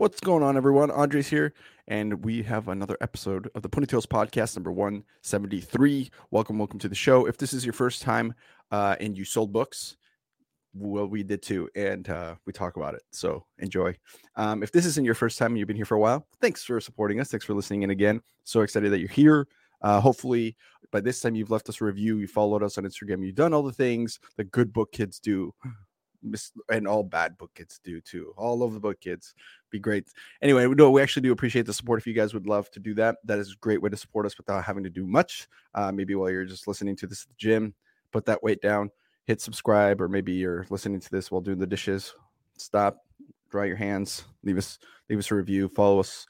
[0.00, 0.90] What's going on, everyone?
[0.90, 1.52] Andres here,
[1.86, 6.10] and we have another episode of the Ponytails Podcast, number 173.
[6.30, 7.26] Welcome, welcome to the show.
[7.26, 8.32] If this is your first time
[8.70, 9.98] uh, and you sold books,
[10.72, 13.02] well, we did too, and uh, we talk about it.
[13.10, 13.94] So enjoy.
[14.36, 16.64] Um, if this isn't your first time and you've been here for a while, thanks
[16.64, 17.28] for supporting us.
[17.28, 18.22] Thanks for listening in again.
[18.44, 19.48] So excited that you're here.
[19.82, 20.56] Uh, hopefully,
[20.92, 23.52] by this time, you've left us a review, you followed us on Instagram, you've done
[23.52, 25.52] all the things that good book kids do
[26.70, 28.32] and all bad book kids do too.
[28.36, 29.34] All of the book kids
[29.70, 30.08] be great.
[30.42, 32.00] Anyway, no, we actually do appreciate the support.
[32.00, 34.26] If you guys would love to do that, that is a great way to support
[34.26, 35.48] us without having to do much.
[35.74, 37.74] Uh, maybe while you're just listening to this at the gym,
[38.12, 38.90] put that weight down,
[39.26, 42.14] hit subscribe, or maybe you're listening to this while doing the dishes.
[42.56, 42.98] Stop,
[43.50, 44.78] dry your hands, leave us
[45.08, 46.26] leave us a review, follow us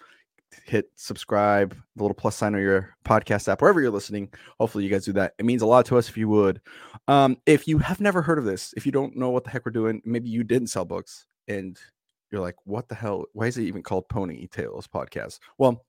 [0.65, 4.29] hit subscribe, the little plus sign on your podcast app, wherever you're listening.
[4.59, 5.35] Hopefully, you guys do that.
[5.39, 6.61] It means a lot to us if you would.
[7.09, 9.65] Um, if you have never heard of this, if you don't know what the heck
[9.65, 11.79] we're doing, maybe you didn't sell books and
[12.31, 13.25] you're like, what the hell?
[13.33, 15.41] Why is it even called Pony Tales Podcast?
[15.59, 15.85] Well,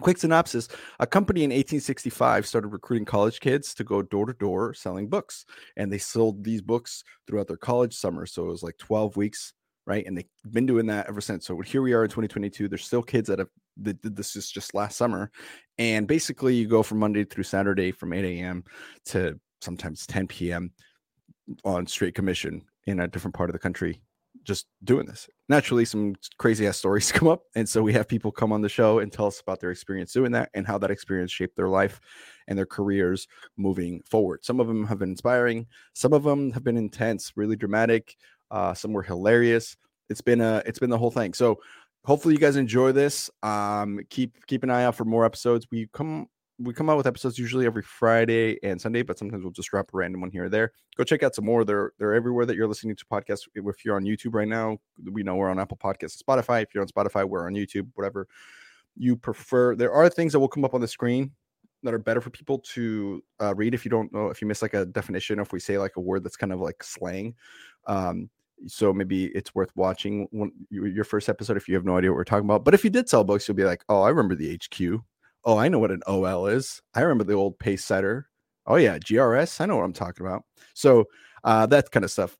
[0.00, 4.74] quick synopsis a company in 1865 started recruiting college kids to go door to door
[4.74, 8.76] selling books and they sold these books throughout their college summer so it was like
[8.78, 9.52] 12 weeks
[9.86, 12.84] right and they've been doing that ever since so here we are in 2022 there's
[12.84, 15.30] still kids that have that did this is just last summer
[15.78, 18.64] and basically you go from monday through saturday from 8 a.m
[19.04, 20.72] to sometimes 10 p.m
[21.64, 24.00] on straight commission in a different part of the country
[24.44, 25.28] just doing this.
[25.48, 27.42] Naturally, some crazy ass stories come up.
[27.54, 30.12] And so we have people come on the show and tell us about their experience
[30.12, 32.00] doing that and how that experience shaped their life
[32.46, 34.44] and their careers moving forward.
[34.44, 38.16] Some of them have been inspiring, some of them have been intense, really dramatic.
[38.50, 39.76] Uh, some were hilarious.
[40.10, 41.32] It's been a it's been the whole thing.
[41.32, 41.60] So
[42.04, 43.30] hopefully you guys enjoy this.
[43.42, 45.66] Um, keep keep an eye out for more episodes.
[45.70, 46.26] We come
[46.58, 49.90] we come out with episodes usually every Friday and Sunday, but sometimes we'll just drop
[49.92, 50.72] a random one here or there.
[50.96, 51.64] Go check out some more.
[51.64, 53.48] They're they're everywhere that you're listening to podcasts.
[53.54, 54.78] If you're on YouTube right now,
[55.10, 56.62] we know we're on Apple Podcasts, Spotify.
[56.62, 57.88] If you're on Spotify, we're on YouTube.
[57.94, 58.28] Whatever
[58.96, 59.74] you prefer.
[59.74, 61.32] There are things that will come up on the screen
[61.82, 64.62] that are better for people to uh, read if you don't know if you miss
[64.62, 67.34] like a definition if we say like a word that's kind of like slang
[67.86, 68.30] um,
[68.66, 70.28] so maybe it's worth watching
[70.70, 72.90] your first episode if you have no idea what we're talking about but if you
[72.90, 75.02] did sell books you'll be like oh i remember the hq
[75.46, 76.80] Oh, I know what an OL is.
[76.94, 78.28] I remember the old pace setter.
[78.66, 79.60] Oh yeah, GRS.
[79.60, 80.44] I know what I'm talking about.
[80.72, 81.04] So
[81.42, 82.36] uh, that kind of stuff.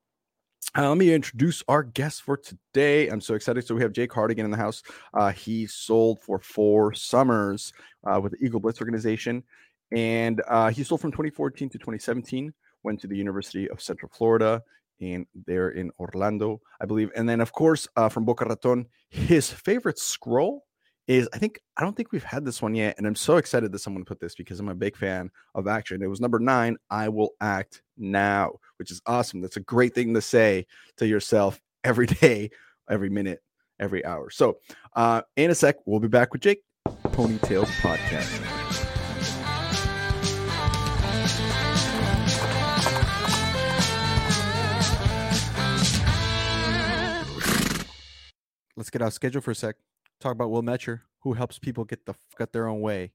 [0.76, 3.08] Uh, let me introduce our guest for today.
[3.08, 3.66] I'm so excited.
[3.66, 4.82] So we have Jake Hardigan in the house.
[5.12, 9.44] Uh, he sold for four summers uh, with the Eagle Blitz organization,
[9.92, 12.54] and uh, he sold from 2014 to 2017.
[12.82, 14.62] Went to the University of Central Florida,
[15.00, 17.10] and there in Orlando, I believe.
[17.16, 20.64] And then, of course, uh, from Boca Raton, his favorite scroll
[21.06, 23.72] is I think I don't think we've had this one yet, and I'm so excited
[23.72, 26.02] that someone put this because I'm a big fan of action.
[26.02, 26.76] It was number nine.
[26.90, 29.40] I will act now, which is awesome.
[29.40, 30.66] That's a great thing to say
[30.96, 32.50] to yourself every day,
[32.88, 33.42] every minute,
[33.78, 34.30] every hour.
[34.30, 34.58] So,
[34.94, 36.62] uh, in a sec, we'll be back with Jake
[37.08, 38.53] Ponytails Podcast.
[48.76, 49.76] Let's get off schedule for a sec
[50.20, 53.12] talk about Will Metcher, who helps people get the fuck out their own way.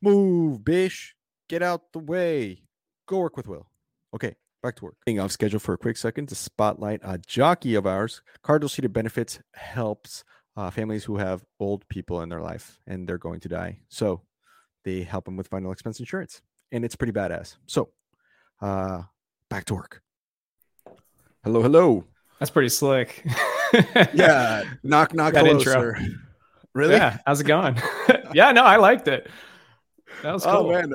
[0.00, 1.14] Move, bish.
[1.48, 2.62] Get out the way.
[3.06, 3.68] Go work with Will.
[4.14, 4.96] Okay, back to work.
[5.04, 8.22] Being off schedule for a quick second to spotlight a jockey of ours.
[8.42, 10.24] Cardinal Senior Benefits helps
[10.56, 13.78] uh, families who have old people in their life and they're going to die.
[13.88, 14.22] So
[14.84, 16.40] they help them with final expense insurance,
[16.70, 17.56] and it's pretty badass.
[17.66, 17.90] So,
[18.60, 19.02] uh,
[19.50, 20.02] back to work.
[21.44, 22.04] Hello, hello.
[22.38, 23.24] That's pretty slick.
[24.14, 25.34] yeah, knock knock.
[25.34, 25.94] That hello, intro.
[26.74, 26.94] Really?
[26.94, 27.18] Yeah.
[27.26, 27.80] How's it going?
[28.34, 29.28] yeah, no, I liked it.
[30.22, 30.70] That was oh, cool.
[30.70, 30.92] Oh man.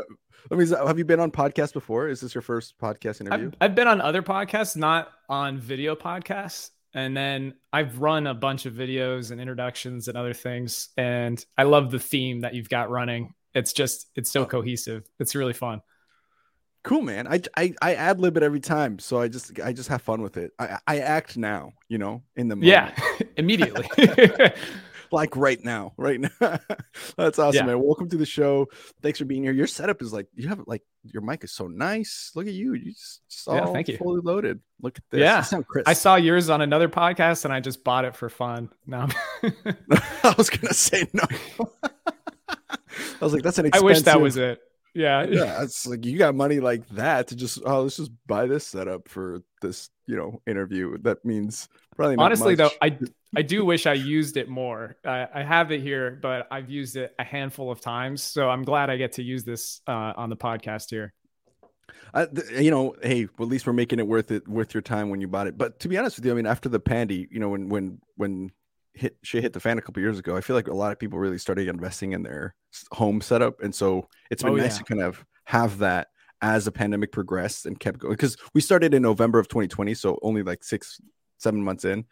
[0.49, 2.09] Let me have you been on podcast before?
[2.09, 3.47] Is this your first podcast interview?
[3.47, 6.69] I've, I've been on other podcasts, not on video podcasts.
[6.93, 10.89] And then I've run a bunch of videos and introductions and other things.
[10.95, 13.33] And I love the theme that you've got running.
[13.55, 14.45] It's just, it's so oh.
[14.45, 15.03] cohesive.
[15.19, 15.81] It's really fun.
[16.83, 17.27] Cool, man.
[17.27, 18.99] I, I, I ad lib it every time.
[18.99, 20.51] So I just, I just have fun with it.
[20.59, 22.67] I, I act now, you know, in the moment.
[22.67, 23.87] Yeah, immediately.
[25.13, 26.29] like right now, right now.
[27.17, 27.65] That's awesome, yeah.
[27.67, 27.81] man.
[27.81, 28.67] Welcome to the show.
[29.01, 29.53] Thanks for being here.
[29.53, 32.31] Your setup is like you have like your mic is so nice.
[32.35, 32.73] Look at you.
[32.73, 33.97] You just, just yeah, thank you.
[33.97, 34.59] fully loaded.
[34.81, 35.21] Look at this.
[35.21, 38.69] Yeah, I saw yours on another podcast and I just bought it for fun.
[38.85, 39.07] No,
[39.43, 41.23] I was gonna say no.
[42.49, 43.67] I was like, that's an.
[43.67, 43.83] Expensive...
[43.83, 44.59] I wish that was it.
[44.93, 45.63] Yeah, yeah.
[45.63, 49.07] It's like you got money like that to just oh, let's just buy this setup
[49.07, 50.97] for this, you know, interview.
[50.99, 52.57] That means probably honestly much.
[52.57, 52.97] though, I
[53.35, 54.95] I do wish I used it more.
[55.05, 58.21] I, I have it here, but I've used it a handful of times.
[58.21, 61.13] So I'm glad I get to use this uh, on the podcast here.
[62.13, 62.27] Uh,
[62.59, 65.19] you know, hey, well, at least we're making it worth it, worth your time when
[65.19, 65.57] you bought it.
[65.57, 67.99] But to be honest with you, I mean, after the pandy, you know, when when
[68.15, 68.51] when
[68.93, 70.99] hit shit hit the fan a couple years ago, I feel like a lot of
[70.99, 72.55] people really started investing in their
[72.91, 74.77] home setup, and so it's been Oh, nice yeah.
[74.79, 76.07] to kind of have that
[76.41, 80.19] as the pandemic progressed and kept going because we started in November of 2020, so
[80.21, 80.99] only like six
[81.37, 82.05] seven months in.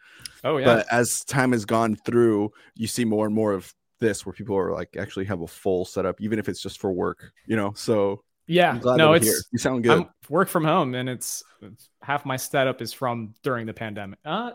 [0.44, 0.64] Oh yeah.
[0.66, 4.56] But as time has gone through, you see more and more of this where people
[4.56, 7.72] are like actually have a full setup, even if it's just for work, you know.
[7.74, 8.78] So yeah.
[8.84, 9.36] No, it's here.
[9.52, 9.98] You sound good.
[10.00, 14.18] I'm work from home and it's, it's half my setup is from during the pandemic.
[14.24, 14.50] Uh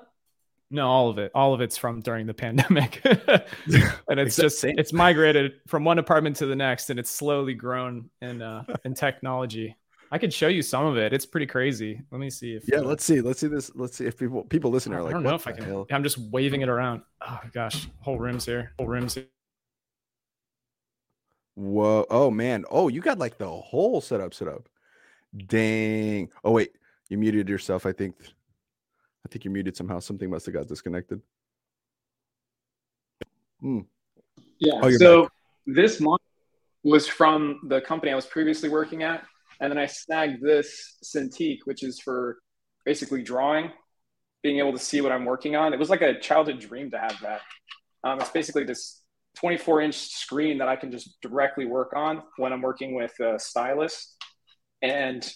[0.70, 1.32] no, all of it.
[1.34, 3.02] All of it's from during the pandemic.
[3.06, 4.76] and it's just same.
[4.78, 8.94] it's migrated from one apartment to the next and it's slowly grown in uh in
[8.94, 9.76] technology.
[10.12, 11.14] I could show you some of it.
[11.14, 12.02] It's pretty crazy.
[12.12, 13.22] Let me see if yeah, let's see.
[13.22, 13.72] Let's see this.
[13.76, 15.86] Let's see if people people listening are like I don't know if i can hell?
[15.92, 17.02] i'm just waving it around.
[17.22, 18.74] Oh gosh, whole rooms here.
[18.78, 19.26] Whole rooms here.
[21.56, 22.06] Whoa!
[22.10, 22.66] Oh man!
[22.70, 24.70] Oh, you got like the whole setup set up.
[25.48, 26.30] Dang!
[26.44, 26.72] Oh wait,
[27.10, 27.86] you muted yourself.
[27.86, 28.16] I think.
[29.26, 30.00] I think you're muted somehow.
[30.00, 31.22] Something must have got disconnected.
[33.60, 33.80] Hmm.
[34.60, 34.80] Yeah.
[34.82, 35.30] Oh, so
[35.66, 36.22] this month
[36.84, 39.24] was from the company I was previously working at,
[39.60, 42.38] and then I snagged this Cintiq, which is for
[42.86, 43.72] basically drawing,
[44.44, 45.74] being able to see what I'm working on.
[45.74, 47.42] It was like a childhood dream to have that.
[48.04, 49.02] Um, it's basically this
[49.40, 53.38] 24 inch screen that I can just directly work on when I'm working with a
[53.38, 54.16] stylus,
[54.82, 55.30] and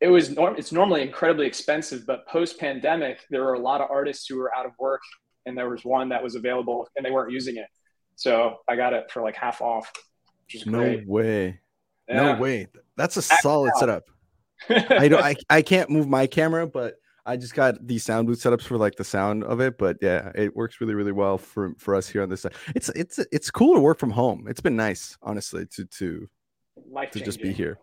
[0.00, 3.90] it was norm- it's normally incredibly expensive, but post pandemic, there were a lot of
[3.90, 5.00] artists who were out of work,
[5.46, 7.66] and there was one that was available, and they weren't using it.
[8.16, 9.90] So I got it for like half off,
[10.46, 11.06] which is No great.
[11.06, 11.60] way!
[12.08, 12.34] Yeah.
[12.34, 12.68] No way!
[12.96, 13.78] That's a Act solid out.
[13.78, 14.02] setup.
[14.68, 15.22] I don't.
[15.24, 16.94] I, I can't move my camera, but
[17.24, 19.78] I just got these sound booth setups for like the sound of it.
[19.78, 22.54] But yeah, it works really, really well for for us here on this side.
[22.76, 24.46] It's it's it's cool to work from home.
[24.48, 26.28] It's been nice, honestly, to to
[26.90, 27.78] Life to just be here.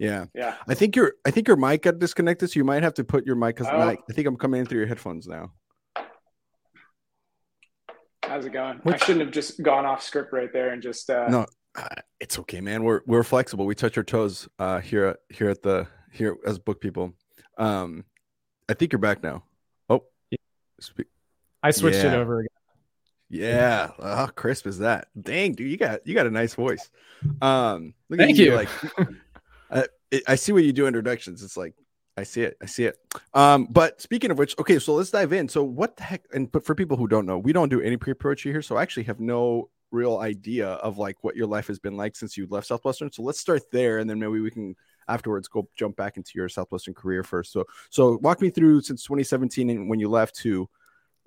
[0.00, 0.54] Yeah, Yeah.
[0.68, 3.26] I think your I think your mic got disconnected, so you might have to put
[3.26, 3.80] your mic because Oh.
[3.80, 5.52] I think I'm coming in through your headphones now.
[8.22, 8.80] How's it going?
[8.84, 11.46] I shouldn't have just gone off script right there and just uh No,
[11.76, 11.86] uh,
[12.20, 12.84] it's okay, man.
[12.84, 13.64] We're we're flexible.
[13.66, 17.14] We touch our toes uh, here here at the here as book people.
[17.56, 18.04] Um,
[18.68, 19.44] I think you're back now.
[19.88, 20.04] Oh,
[20.80, 21.08] spe-
[21.62, 22.48] I switched it over again.
[23.30, 23.90] yeah.
[24.00, 25.08] How crisp is that?
[25.20, 26.90] Dang, dude, you got you got a nice voice.
[27.40, 28.54] Um, look at Thank you.
[28.54, 28.68] Like,
[30.26, 31.42] I, see what you do introductions.
[31.42, 31.74] It's like
[32.16, 32.56] I see it.
[32.62, 32.98] I see it.
[33.34, 35.48] Um, but speaking of which, okay, so let's dive in.
[35.48, 36.24] So what the heck?
[36.32, 38.82] And but for people who don't know, we don't do any pre-poetry here, so I
[38.82, 42.46] actually have no real idea of like what your life has been like since you
[42.50, 43.10] left Southwestern.
[43.12, 44.74] So let's start there, and then maybe we can
[45.08, 47.52] afterwards go jump back into your Southwestern career first.
[47.52, 50.68] So so walk me through since 2017 and when you left to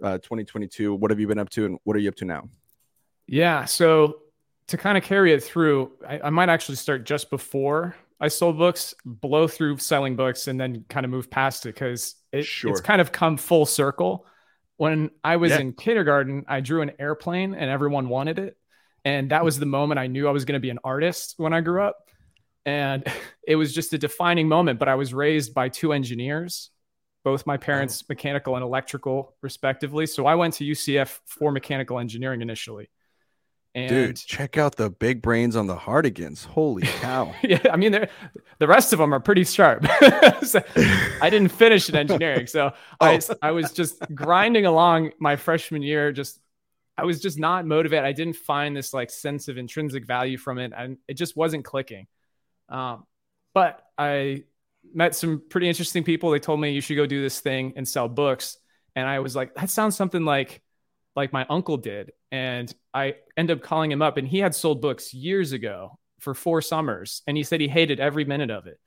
[0.01, 0.95] uh, 2022.
[0.95, 2.50] What have you been up to, and what are you up to now?
[3.28, 3.66] Yeah.
[3.66, 4.22] So
[4.68, 8.59] to kind of carry it through, I, I might actually start just before I sold
[8.59, 12.69] books, blow through selling books, and then kind of move past it because it, Sure.
[12.71, 14.27] it's kind of come full circle.
[14.77, 15.59] When I was Yeah.
[15.62, 18.57] in kindergarten, I drew an airplane and everyone wanted it.
[19.03, 21.51] And that was the moment I knew I was going to be an artist when
[21.51, 21.97] I grew up.
[22.63, 23.03] And
[23.47, 24.77] it was just a defining moment.
[24.77, 26.69] But I was raised by two engineers,
[27.23, 28.06] both my parents, oh.
[28.09, 30.06] mechanical and electrical, respectively.
[30.06, 32.89] So I went to UCF for mechanical engineering initially.
[33.73, 36.45] And Dude, check out the big brains on the Hardigans.
[36.45, 37.33] Holy cow!
[37.44, 37.94] yeah, I mean,
[38.59, 39.85] the rest of them are pretty sharp.
[40.44, 40.62] So,
[41.21, 43.35] I didn't finish in engineering, so I, Oh.
[43.41, 46.12] I was just grinding along my freshman year.
[46.12, 46.39] Just
[46.97, 48.06] I was just not motivated.
[48.06, 51.63] I didn't find this like sense of intrinsic value from it, and it just wasn't
[51.63, 52.07] clicking.
[52.69, 53.06] Um,
[53.54, 54.44] but I
[54.94, 56.31] met some pretty interesting people.
[56.31, 58.57] They told me you should go do this thing and sell books,
[58.95, 60.61] and I was like, that sounds something like
[61.15, 62.11] like my uncle did.
[62.31, 66.33] And I end up calling him up, and he had sold books years ago for
[66.33, 68.80] four summers, and he said he hated every minute of it,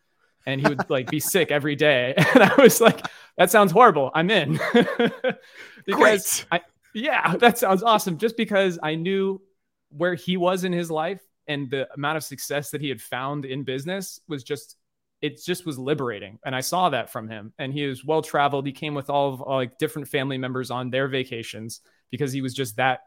[0.47, 2.15] and he would like be sick every day.
[2.35, 3.01] And I was like,
[3.37, 4.11] that sounds horrible.
[4.15, 4.59] I'm in
[5.87, 6.47] because Great.
[6.51, 6.61] I
[6.95, 8.19] yeah, that sounds awesome.
[8.19, 9.43] Just because I knew
[9.91, 13.45] where he was in his life and the amount of success that he had found
[13.45, 14.77] in business was just
[15.21, 18.67] it just was liberating and i saw that from him and he was well traveled
[18.67, 21.81] he came with all of like different family members on their vacations
[22.15, 23.01] because he was just that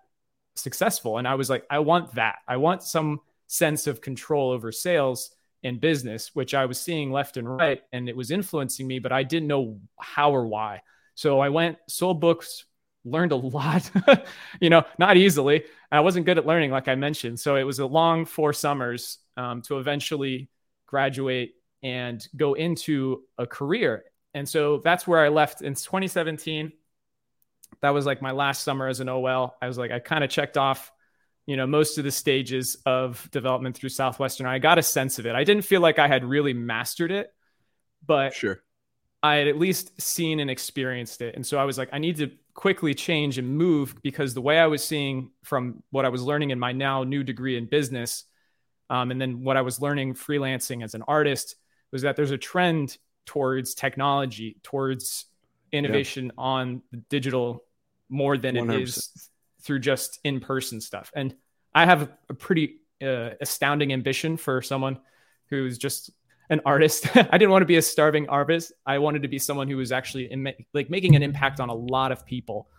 [0.56, 1.18] successful.
[1.18, 2.40] And i was like i want that.
[2.46, 5.32] I want some sense of control over sales
[5.64, 9.12] and business which i was seeing left and right and it was influencing me but
[9.12, 10.82] i didn't know how or why.
[11.16, 12.66] So i went sold books
[13.06, 13.90] learned a lot
[14.60, 15.64] you know not easily.
[15.90, 17.40] I wasn't good at learning like i mentioned.
[17.40, 20.50] So it was a long four summers um, to eventually
[20.86, 24.04] graduate and go into a career.
[24.34, 26.74] And so that's where i left in 2017
[27.81, 30.29] that was like my last summer as an ol i was like i kind of
[30.29, 30.91] checked off
[31.45, 35.25] you know most of the stages of development through southwestern i got a sense of
[35.25, 37.33] it i didn't feel like i had really mastered it
[38.05, 38.62] but Sure.
[39.24, 41.36] I had at least seen and experienced it.
[41.36, 44.59] And so I was like, I need to quickly change and move because the way
[44.59, 48.24] I was seeing from what I was learning in my now new degree in business,
[48.89, 51.55] um, and then what I was learning freelancing as an artist
[51.91, 55.25] was that there's a trend towards technology, towards
[55.71, 57.63] innovation on the digital
[58.09, 58.74] more than 100%.
[58.74, 59.29] it is
[59.62, 61.12] through just in person stuff.
[61.15, 61.36] And
[61.74, 65.00] I have a pretty uh, astounding ambition for someone
[65.50, 66.12] who's just
[66.50, 67.07] an artist.
[67.15, 68.71] I didn't want to be a starving artist.
[68.86, 71.74] I wanted to be someone who was actually in, like making an impact on a
[71.74, 72.69] lot of people.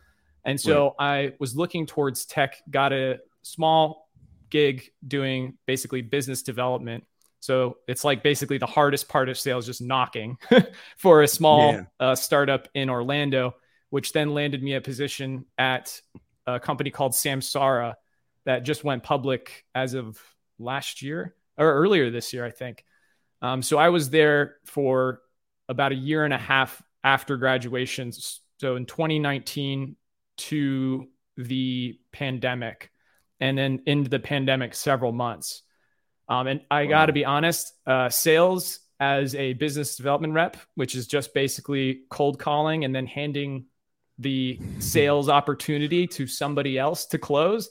[0.45, 1.29] And so right.
[1.29, 4.09] I was looking towards tech, got a small
[4.51, 7.05] gig doing basically business development.
[7.41, 10.39] So it's like basically the hardest part of sales, just knocking
[10.97, 11.83] for a small yeah.
[12.01, 13.55] uh, startup in Orlando,
[13.91, 16.01] which then landed me a position at
[16.47, 17.95] a company called Samsara
[18.45, 20.21] that just went public as of
[20.59, 22.85] last year or earlier this year, I think.
[23.41, 25.21] Um, so I was there for
[25.69, 28.13] about a year and a half after graduation.
[28.59, 29.97] So in 2019
[30.39, 32.91] to the pandemic,
[33.41, 35.63] and then into the pandemic several months.
[36.29, 36.91] Um, and I wow.
[36.91, 42.03] got to be honest, uh, sales as a business development rep, which is just basically
[42.11, 43.67] cold calling and then handing
[44.19, 47.71] the sales opportunity to somebody else to close,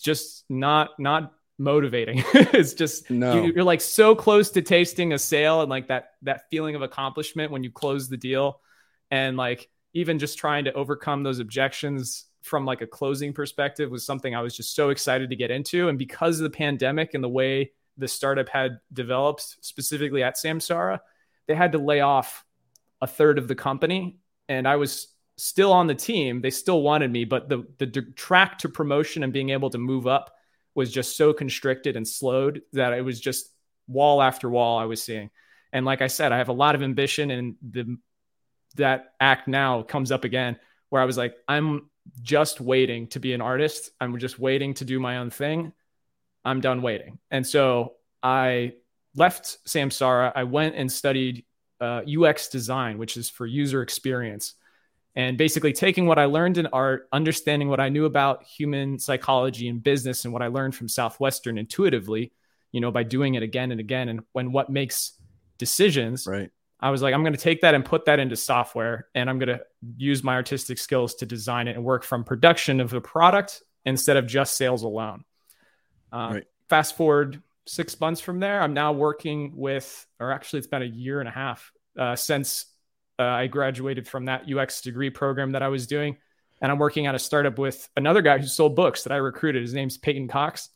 [0.00, 2.22] just not not motivating.
[2.34, 3.44] it's just no.
[3.44, 6.82] you, are like so close to tasting a sale and like that that feeling of
[6.82, 8.60] accomplishment when you close the deal,
[9.10, 14.04] and like even just trying to overcome those objections from like a closing perspective was
[14.04, 15.88] something I was just so excited to get into.
[15.88, 21.00] And because of the pandemic and the way the startup had developed, specifically at Samsara,
[21.46, 22.44] they had to lay off
[23.00, 26.40] a third of the company, and I was still on the team.
[26.40, 27.86] They still wanted me, but the the
[28.16, 30.34] track to promotion and being able to move up
[30.74, 33.50] was just so constricted and slowed that it was just
[33.86, 35.30] wall after wall I was seeing.
[35.72, 37.96] And like I said, I have a lot of ambition and the
[38.76, 40.56] that act now comes up again
[40.88, 41.90] where I was like, I'm
[42.22, 43.90] just waiting to be an artist.
[44.00, 45.72] I'm just waiting to do my own thing.
[46.44, 47.18] I'm done waiting.
[47.30, 48.74] And so I
[49.14, 50.32] left Samsara.
[50.34, 51.44] I went and studied
[51.80, 54.54] uh, UX design, which is for user experience
[55.16, 59.68] and basically taking what I learned in art, understanding what I knew about human psychology
[59.68, 62.32] and business and what I learned from Southwestern intuitively,
[62.72, 64.08] you know, by doing it again and again.
[64.08, 65.12] And when what makes
[65.56, 66.50] decisions, right.
[66.80, 69.38] I was like, I'm going to take that and put that into software and I'm
[69.38, 69.60] going to
[69.96, 74.16] use my artistic skills to design it and work from production of the product instead
[74.16, 75.24] of just sales alone.
[76.14, 76.44] Uh, right.
[76.68, 80.86] Fast forward six months from there, I'm now working with, or actually, it's been a
[80.86, 82.66] year and a half uh, since
[83.18, 86.16] uh, I graduated from that UX degree program that I was doing.
[86.62, 89.62] And I'm working at a startup with another guy who sold books that I recruited.
[89.62, 90.70] His name's Peyton Cox.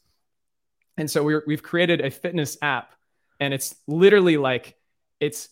[0.96, 2.92] And so we we've created a fitness app,
[3.38, 4.74] and it's literally like
[5.20, 5.48] it's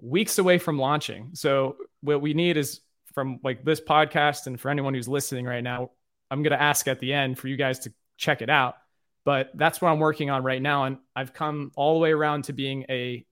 [0.00, 1.30] weeks away from launching.
[1.34, 2.80] So what we need is
[3.12, 5.90] from like this podcast, and for anyone who's listening right now,
[6.30, 8.76] I'm going to ask at the end for you guys to check it out.
[9.24, 12.44] But that's what I'm working on right now, and I've come all the way around
[12.44, 13.24] to being a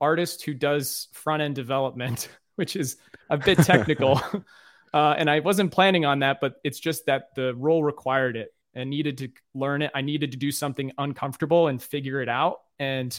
[0.00, 2.28] artist who does front end development
[2.60, 2.98] which is
[3.30, 4.20] a bit technical.
[4.94, 8.54] uh, and I wasn't planning on that, but it's just that the role required it
[8.74, 9.90] and needed to learn it.
[9.94, 12.58] I needed to do something uncomfortable and figure it out.
[12.78, 13.18] And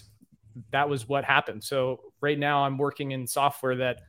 [0.69, 1.63] that was what happened.
[1.63, 4.01] So right now I'm working in software that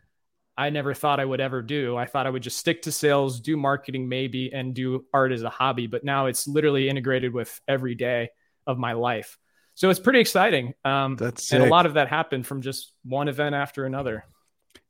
[0.56, 1.97] I never thought I would ever do.
[1.97, 5.42] I thought I would just stick to sales, do marketing maybe, and do art as
[5.42, 5.87] a hobby.
[5.87, 8.30] But now it's literally integrated with every day
[8.66, 9.38] of my life.
[9.75, 10.75] So it's pretty exciting.
[10.85, 14.25] Um, That's and a lot of that happened from just one event after another.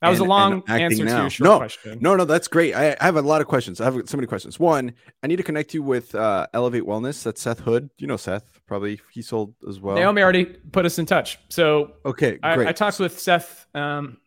[0.01, 1.17] That was and, a long answer now.
[1.17, 1.99] to your short no, question.
[2.01, 2.75] No, no, that's great.
[2.75, 3.81] I, I, have a lot of questions.
[3.81, 4.59] I have so many questions.
[4.59, 7.23] One, I need to connect you with uh, Elevate Wellness.
[7.23, 7.89] That's Seth Hood.
[7.99, 9.95] You know Seth, probably he sold as well.
[9.95, 11.39] Naomi already put us in touch.
[11.51, 14.19] So okay, I, I talked with Seth um,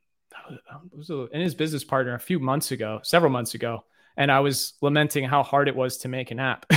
[1.31, 3.83] and his business partner a few months ago, several months ago,
[4.17, 6.65] and I was lamenting how hard it was to make an app.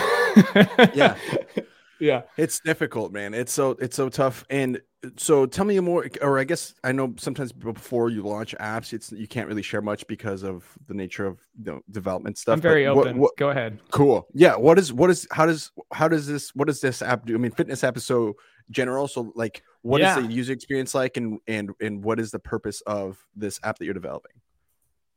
[0.94, 1.16] yeah,
[2.00, 3.34] yeah, it's difficult, man.
[3.34, 4.80] It's so it's so tough, and
[5.16, 9.12] so tell me more or i guess i know sometimes before you launch apps it's
[9.12, 12.60] you can't really share much because of the nature of you know, development stuff i'm
[12.60, 13.16] very open.
[13.16, 13.78] what, what, go ahead.
[13.90, 14.26] Cool.
[14.34, 14.56] Yeah.
[14.56, 17.34] What is what is how does how does this what does this app do?
[17.34, 18.34] I mean fitness app is so
[18.70, 19.06] general.
[19.08, 20.18] So like what yeah.
[20.18, 23.78] is the user experience like and and and what is the purpose of this app
[23.78, 24.32] that you're developing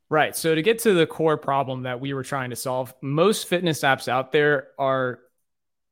[0.09, 3.47] right so to get to the core problem that we were trying to solve most
[3.47, 5.19] fitness apps out there are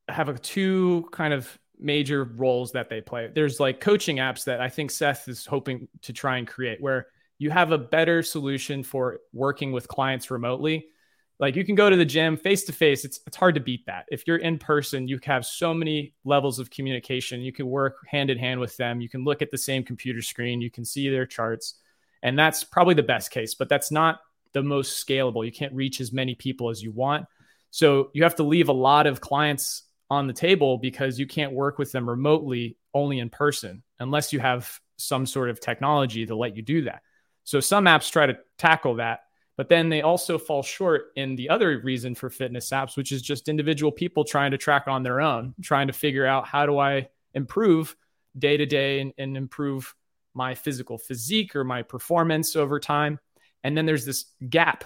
[0.08, 3.30] have a two kind of major roles that they play.
[3.34, 7.06] There's like coaching apps that I think Seth is hoping to try and create where
[7.38, 10.86] you have a better solution for working with clients remotely.
[11.40, 13.04] Like you can go to the gym face to face.
[13.04, 14.04] It's it's hard to beat that.
[14.10, 17.40] If you're in person, you have so many levels of communication.
[17.40, 19.00] You can work hand in hand with them.
[19.00, 20.60] You can look at the same computer screen.
[20.60, 21.74] You can see their charts.
[22.22, 24.20] And that's probably the best case, but that's not
[24.52, 25.44] the most scalable.
[25.44, 27.24] You can't reach as many people as you want.
[27.70, 31.52] So you have to leave a lot of clients on the table because you can't
[31.52, 36.34] work with them remotely only in person unless you have some sort of technology to
[36.34, 37.02] let you do that.
[37.44, 39.20] So some apps try to tackle that,
[39.60, 43.20] but then they also fall short in the other reason for fitness apps, which is
[43.20, 46.78] just individual people trying to track on their own, trying to figure out how do
[46.78, 47.94] I improve
[48.38, 49.94] day to day and improve
[50.32, 53.18] my physical physique or my performance over time.
[53.62, 54.82] And then there's this gap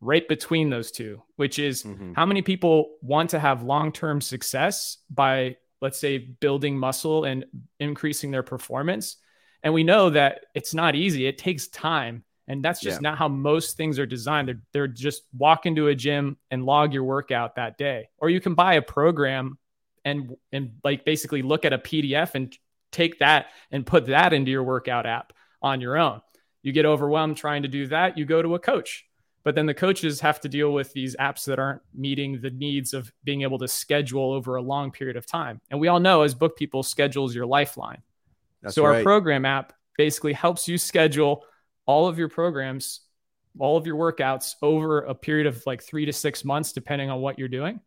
[0.00, 2.12] right between those two, which is mm-hmm.
[2.12, 7.44] how many people want to have long term success by, let's say, building muscle and
[7.80, 9.16] increasing their performance.
[9.64, 12.22] And we know that it's not easy, it takes time.
[12.50, 13.10] And that's just yeah.
[13.10, 14.48] not how most things are designed.
[14.48, 18.08] They're, they're just walk into a gym and log your workout that day.
[18.18, 19.56] Or you can buy a program
[20.04, 22.52] and and like basically look at a PDF and
[22.90, 26.22] take that and put that into your workout app on your own.
[26.62, 29.06] You get overwhelmed trying to do that, you go to a coach.
[29.44, 32.94] But then the coaches have to deal with these apps that aren't meeting the needs
[32.94, 35.60] of being able to schedule over a long period of time.
[35.70, 38.02] And we all know as book people, schedules your lifeline.
[38.60, 38.96] That's so right.
[38.96, 41.44] our program app basically helps you schedule
[41.90, 43.00] all of your programs,
[43.58, 47.20] all of your workouts over a period of like three to six months, depending on
[47.20, 47.80] what you're doing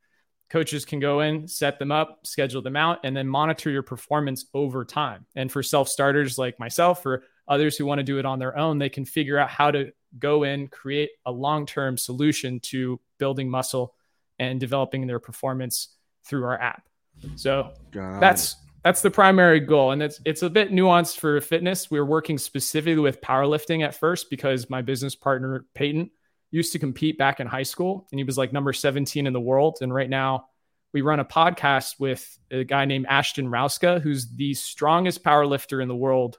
[0.54, 4.46] coaches can go in, set them up, schedule them out, and then monitor your performance
[4.54, 5.26] over time.
[5.36, 8.56] And for self starters like myself or others who want to do it on their
[8.56, 13.00] own, they can figure out how to go in, create a long term solution to
[13.18, 13.96] building muscle
[14.38, 15.90] and developing their performance
[16.24, 16.88] through our app.
[17.36, 18.22] So God.
[18.22, 22.38] that's that's the primary goal and it's it's a bit nuanced for fitness we're working
[22.38, 26.10] specifically with powerlifting at first because my business partner peyton
[26.54, 29.42] used to compete back in high school and he was like number 17 in the
[29.42, 29.80] world.
[29.82, 30.50] And right now
[30.94, 35.82] we run a podcast with a guy named Ashton Rouska, who's the strongest power lifter
[35.82, 36.38] in the world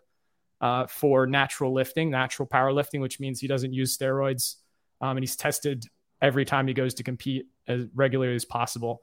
[0.60, 4.54] uh, for natural lifting, natural powerlifting, which means he doesn't use steroids.
[5.00, 5.84] Um, and he's tested
[6.22, 9.02] every time he goes to compete as regularly as possible.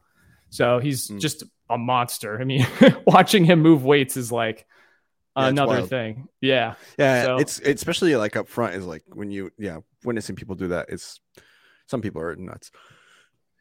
[0.50, 1.20] So he's mm.
[1.20, 2.40] just a monster.
[2.40, 2.66] I mean,
[3.06, 4.66] watching him move weights is like
[5.38, 6.28] yeah, another thing.
[6.42, 6.76] Yeah.
[6.98, 7.24] Yeah.
[7.24, 10.70] So, it's, it's especially like up front is like when you, yeah, witnessing people do
[10.70, 11.20] that is
[11.88, 12.72] some people are nuts.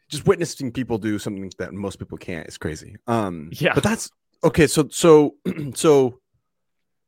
[0.08, 2.96] Just witnessing people do something that most people can't is crazy.
[3.06, 3.74] Um, yeah.
[3.74, 4.10] But that's
[4.42, 4.66] okay.
[4.66, 5.36] So, so,
[5.74, 6.20] so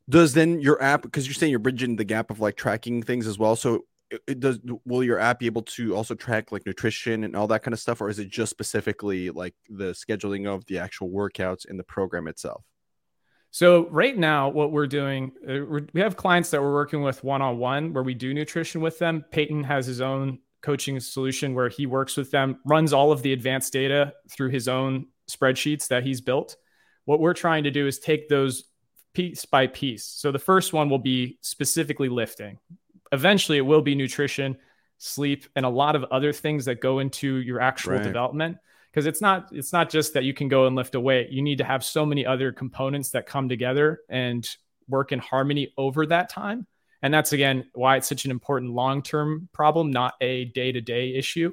[0.08, 3.26] does then your app, because you're saying you're bridging the gap of like tracking things
[3.26, 3.56] as well.
[3.56, 3.84] So,
[4.26, 7.62] it does will your app be able to also track like nutrition and all that
[7.62, 11.66] kind of stuff or is it just specifically like the scheduling of the actual workouts
[11.66, 12.64] in the program itself
[13.54, 17.42] so right now, what we're doing, uh, we have clients that we're working with one
[17.42, 19.26] on one where we do nutrition with them.
[19.30, 23.34] Peyton has his own coaching solution where he works with them, runs all of the
[23.34, 26.56] advanced data through his own spreadsheets that he's built.
[27.04, 28.64] What we're trying to do is take those
[29.12, 30.06] piece by piece.
[30.06, 32.58] So the first one will be specifically lifting.
[33.12, 34.56] Eventually, it will be nutrition,
[34.98, 38.02] sleep, and a lot of other things that go into your actual right.
[38.02, 38.56] development.
[38.90, 41.30] Because it's not it's not just that you can go and lift a weight.
[41.30, 44.46] You need to have so many other components that come together and
[44.88, 46.66] work in harmony over that time.
[47.00, 51.52] And that's again why it's such an important long-term problem not a day-to-day issue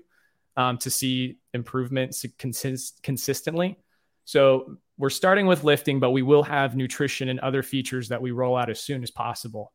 [0.57, 3.77] um, to see improvements consist- consistently.
[4.25, 8.31] So we're starting with lifting but we will have nutrition and other features that we
[8.31, 9.71] roll out as soon as possible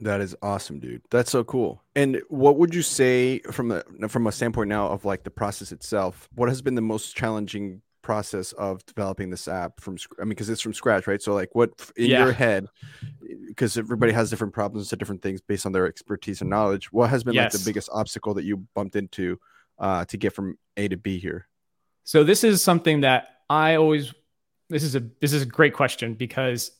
[0.00, 1.02] that is awesome, dude.
[1.10, 1.82] That's so cool.
[1.94, 5.72] And what would you say from a from a standpoint now of like the process
[5.72, 6.28] itself?
[6.34, 10.48] What has been the most challenging process of developing this app from I mean because
[10.48, 11.20] it's from scratch, right?
[11.20, 12.24] So like what in yeah.
[12.24, 12.66] your head
[13.46, 16.90] because everybody has different problems to different things based on their expertise and knowledge.
[16.92, 17.52] What has been yes.
[17.52, 19.38] like the biggest obstacle that you bumped into
[19.78, 21.46] uh to get from A to B here?
[22.04, 24.14] So this is something that I always
[24.70, 26.70] this is a this is a great question because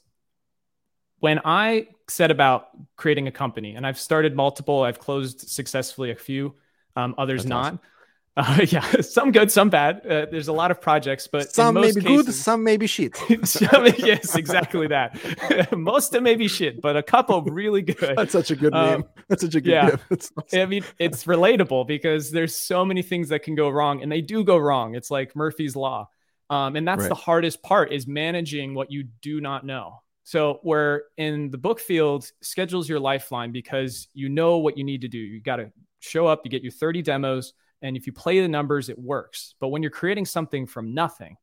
[1.20, 6.16] when I set about creating a company, and I've started multiple, I've closed successfully a
[6.16, 6.54] few,
[6.96, 7.64] um, others That's not.
[7.64, 7.80] Awesome.
[8.37, 10.06] Uh, yeah, some good, some bad.
[10.06, 12.87] Uh, there's a lot of projects, but some may be cases, good, some may be
[12.87, 13.16] shit.
[13.44, 15.76] some, yes, exactly that.
[15.76, 18.16] Most of may be shit, but a couple really good.
[18.16, 19.04] That's such a good um, name.
[19.28, 19.96] That's such a good yeah.
[20.11, 20.61] Awesome.
[20.61, 24.20] I mean, it's relatable because there's so many things that can go wrong, and they
[24.20, 24.94] do go wrong.
[24.94, 26.09] It's like Murphy's law,
[26.48, 27.09] um, and that's right.
[27.09, 30.02] the hardest part is managing what you do not know.
[30.24, 35.00] So, where in the book field, schedules your lifeline because you know what you need
[35.00, 35.18] to do.
[35.18, 37.52] You got to show up, you get your 30 demos,
[37.83, 39.54] and if you play the numbers, it works.
[39.61, 41.37] But when you're creating something from nothing,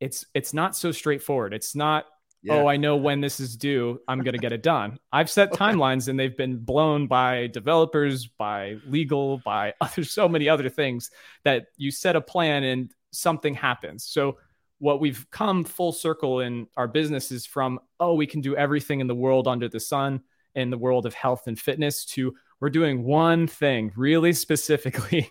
[0.00, 1.54] it's it's not so straightforward.
[1.54, 2.06] It's not,
[2.42, 2.54] yeah.
[2.54, 4.98] oh, I know when this is due, I'm going to get it done.
[5.12, 10.48] I've set timelines and they've been blown by developers, by legal, by other so many
[10.48, 11.10] other things
[11.44, 14.04] that you set a plan and something happens.
[14.04, 14.38] So
[14.78, 19.00] what we've come full circle in our business is from, oh, we can do everything
[19.00, 20.22] in the world under the sun
[20.54, 25.30] in the world of health and fitness to we're doing one thing really specifically.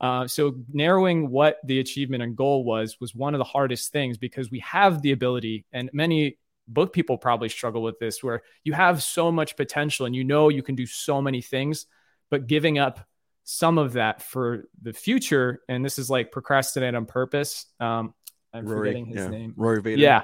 [0.00, 4.18] Uh, so narrowing what the achievement and goal was was one of the hardest things
[4.18, 6.36] because we have the ability, and many
[6.68, 10.50] book people probably struggle with this, where you have so much potential and you know
[10.50, 11.86] you can do so many things,
[12.30, 13.00] but giving up
[13.44, 17.64] some of that for the future, and this is like procrastinate on purpose.
[17.80, 18.12] Um,
[18.56, 19.28] I'm Rory, forgetting his yeah.
[19.28, 19.54] name.
[19.56, 19.98] Rory Vaden.
[19.98, 20.22] Yeah.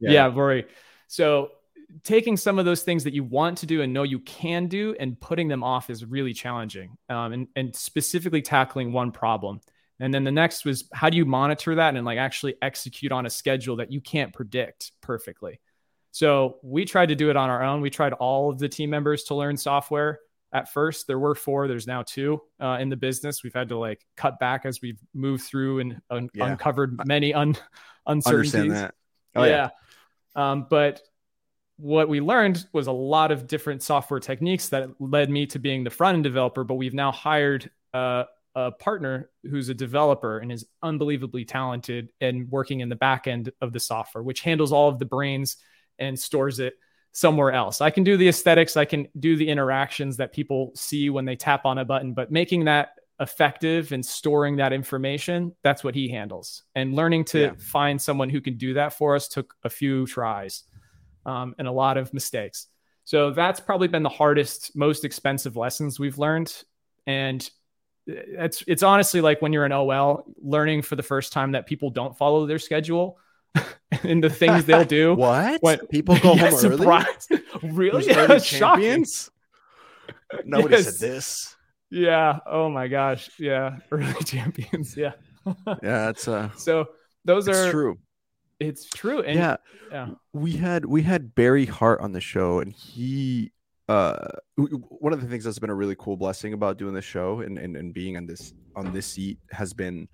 [0.00, 0.10] Yeah.
[0.10, 0.66] yeah, Rory.
[1.06, 1.50] So
[2.02, 4.96] taking some of those things that you want to do and know you can do
[4.98, 9.60] and putting them off is really challenging um, and, and specifically tackling one problem
[10.00, 13.26] and then the next was how do you monitor that and like actually execute on
[13.26, 15.60] a schedule that you can't predict perfectly
[16.10, 18.90] so we tried to do it on our own we tried all of the team
[18.90, 20.18] members to learn software
[20.54, 23.76] at first there were four there's now two uh, in the business we've had to
[23.76, 26.46] like cut back as we've moved through and un- Yeah.
[26.52, 27.56] uncovered many un-
[28.06, 28.94] uncertainties Understand that.
[29.36, 29.70] Oh, yeah.
[30.36, 31.02] Um, but
[31.76, 35.82] what we learned was a lot of different software techniques that led me to being
[35.82, 36.62] the front end developer.
[36.62, 42.48] But we've now hired uh, a partner who's a developer and is unbelievably talented and
[42.48, 45.56] working in the back end of the software, which handles all of the brains
[45.98, 46.74] and stores it
[47.14, 47.80] somewhere else.
[47.80, 51.36] I can do the aesthetics, I can do the interactions that people see when they
[51.36, 56.08] tap on a button, but making that effective and storing that information, that's what he
[56.08, 56.64] handles.
[56.74, 57.52] And learning to Yeah.
[57.56, 60.64] find someone who can do that for us took a few tries
[61.24, 62.66] um, and a lot of mistakes.
[63.04, 66.52] So that's probably been the hardest, most expensive lessons we've learned.
[67.06, 67.48] And
[68.06, 71.90] it's it's honestly like when you're an OL learning for the first time that people
[71.90, 73.18] don't follow their schedule
[74.02, 75.14] and the things they'll do.
[75.26, 75.62] What?
[75.62, 77.06] When- People go Yeah, home early?
[77.62, 78.06] Really?
[78.06, 79.30] Yeah, champions?
[80.44, 80.98] Nobody Yes.
[80.98, 81.56] said this.
[81.90, 82.40] Yeah.
[82.46, 83.30] Oh my gosh.
[83.38, 83.76] Yeah.
[83.90, 84.96] Early champions.
[84.96, 85.12] Yeah.
[85.82, 86.86] Yeah, it's uh So
[87.24, 87.98] those it's are true.
[88.58, 89.22] it's true.
[89.22, 89.56] And yeah.
[89.92, 90.08] yeah.
[90.32, 93.52] we had we had Barry Hart on the show and he
[93.88, 94.16] uh
[94.56, 97.58] one of the things that's been a really cool blessing about doing this show and,
[97.58, 100.08] and and being on this on this seat has been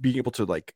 [0.00, 0.74] being able to like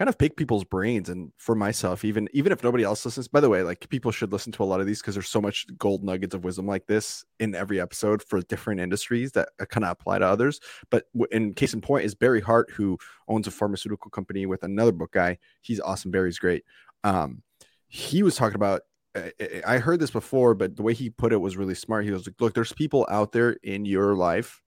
[0.00, 3.38] kind of pick people's brains and for myself even even if nobody else listens by
[3.38, 5.66] the way like people should listen to a lot of these because there's so much
[5.76, 9.90] gold nuggets of wisdom like this in every episode for different industries that kind of
[9.90, 10.58] apply to others.
[10.90, 12.96] But in case in point is barry hart who
[13.28, 15.36] owns a pharmaceutical company with another book guy.
[15.60, 16.10] He's awesome.
[16.10, 16.64] Barry's great.
[17.04, 17.42] Um
[17.86, 18.80] he was talking about
[19.14, 19.32] I
[19.66, 22.06] I heard this before, but the way he put it was really smart.
[22.06, 24.62] He was like, "Look, there's people out there in your life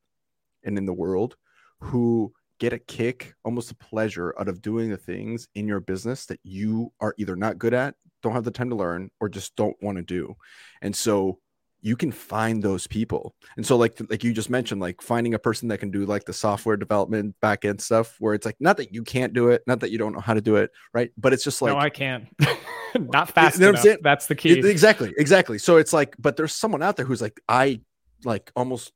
[0.63, 1.37] and in the world
[1.79, 6.25] who get a kick, almost a pleasure out of doing the things in your business
[6.27, 9.55] that you are either not good at, don't have the time to learn, or just
[9.55, 10.33] don't want to do."
[10.81, 11.39] And so
[11.81, 13.35] you can find those people.
[13.57, 16.23] And so like like you just mentioned like finding a person that can do like
[16.23, 19.63] the software development back end stuff where it's like not that you can't do it,
[19.67, 21.11] not that you don't know how to do it, right?
[21.17, 22.27] But it's just like no, I can't.
[22.99, 23.99] Not fast know what I'm enough.
[24.03, 24.59] That's the key.
[24.59, 25.57] Exactly, exactly.
[25.57, 27.81] So it's like, but there's someone out there who's like, I
[28.23, 28.91] like almost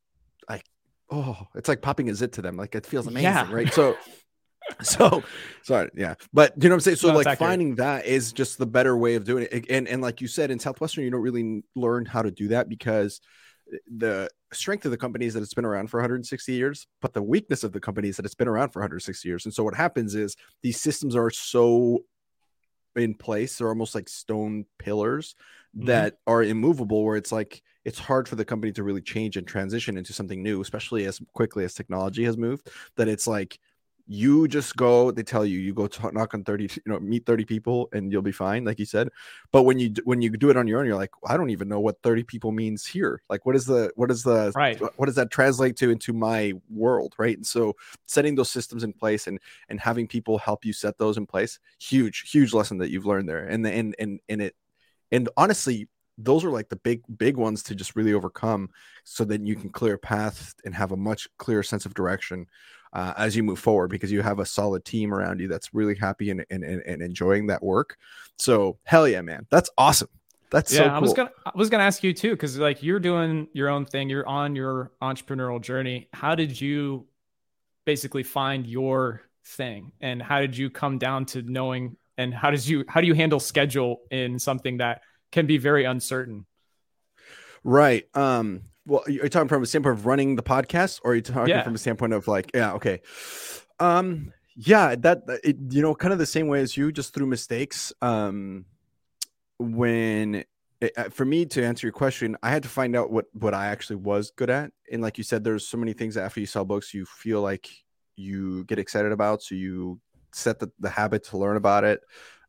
[1.09, 2.57] oh, it's like popping a zit to them.
[2.57, 3.51] Like it feels amazing, Yeah.
[3.51, 3.71] right?
[3.73, 3.95] So,
[4.81, 5.23] so
[5.63, 6.15] sorry, yeah.
[6.33, 6.97] But you know what I'm saying?
[6.97, 7.49] So No, like accurate.
[7.49, 9.65] finding that is just the better way of doing it.
[9.69, 12.67] And and like you said, in Southwestern, you don't really learn how to do that
[12.69, 13.21] because
[13.93, 17.21] the strength of the company is that it's been around for 160 years, but the
[17.21, 19.43] weakness of the company is that it's been around for 160 years.
[19.45, 21.99] And so what happens is these systems are so
[22.95, 25.35] in place, they're almost like stone pillars
[25.77, 25.87] Mhm.
[25.87, 29.47] that are immovable, where it's like it's hard for the company to really change and
[29.47, 32.69] transition into something new, especially as quickly as technology has moved.
[32.97, 33.59] That it's like
[34.07, 37.25] you just go, they tell you, you go to knock on 30, you know, meet
[37.25, 39.07] 30 people and you'll be fine, like you said.
[39.53, 41.69] But when you when you do it on your own, you're like, I don't even
[41.69, 43.21] know what 30 people means here.
[43.29, 44.77] Like, what is the what is the Right.
[44.97, 47.15] what does that translate to into my world?
[47.17, 47.37] Right.
[47.37, 51.15] And so setting those systems in place and and having people help you set those
[51.15, 53.45] in place, huge, huge lesson that you've learned there.
[53.45, 54.55] And and and and it
[55.09, 58.69] and honestly, those are like the big big ones to just really overcome
[59.03, 62.47] so that you can clear a path and have a much clearer sense of direction
[62.93, 65.95] uh, as you move forward because you have a solid team around you that's really
[65.95, 67.97] happy and, and, and, enjoying that work
[68.37, 70.09] so hell yeah man that's awesome
[70.49, 70.95] that's yeah, so cool.
[70.95, 73.85] I was gonna I was gonna ask you too, because like you're doing your own
[73.85, 76.07] thing, you're on your entrepreneurial journey.
[76.13, 77.05] How did you
[77.85, 81.97] basically find your thing, and how did you come down to knowing?
[82.17, 85.01] And how does you how do you handle schedule in something that
[85.37, 86.47] can be very uncertain?
[87.63, 88.07] Right.
[88.15, 88.63] Um.
[88.87, 91.49] Well, are you talking from a standpoint of running the podcast, or are you talking
[91.49, 91.63] Yeah.
[91.63, 93.01] from a standpoint of like, yeah, okay.
[93.79, 94.33] Um.
[94.55, 94.95] Yeah.
[94.95, 97.93] That it, you know, kind of the same way as you, just through mistakes.
[98.01, 98.65] Um.
[99.59, 100.43] When
[100.81, 103.53] it, uh, for me to answer your question, I had to find out what what
[103.53, 106.39] I actually was good at, and like you said, there's so many things that after
[106.39, 107.67] you sell books, you feel like
[108.15, 109.99] you get excited about, so you
[110.33, 112.01] set the, the habit to learn about it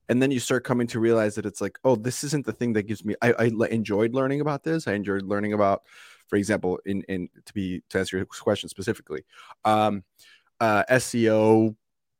[0.08, 2.72] and then you start coming to realize that it's like oh this isn't the thing
[2.72, 5.82] that gives me i, I enjoyed learning about this i enjoyed learning about
[6.28, 9.24] for example, in in to be to answer your question specifically,
[9.64, 10.04] um,
[10.60, 11.74] uh, SEO,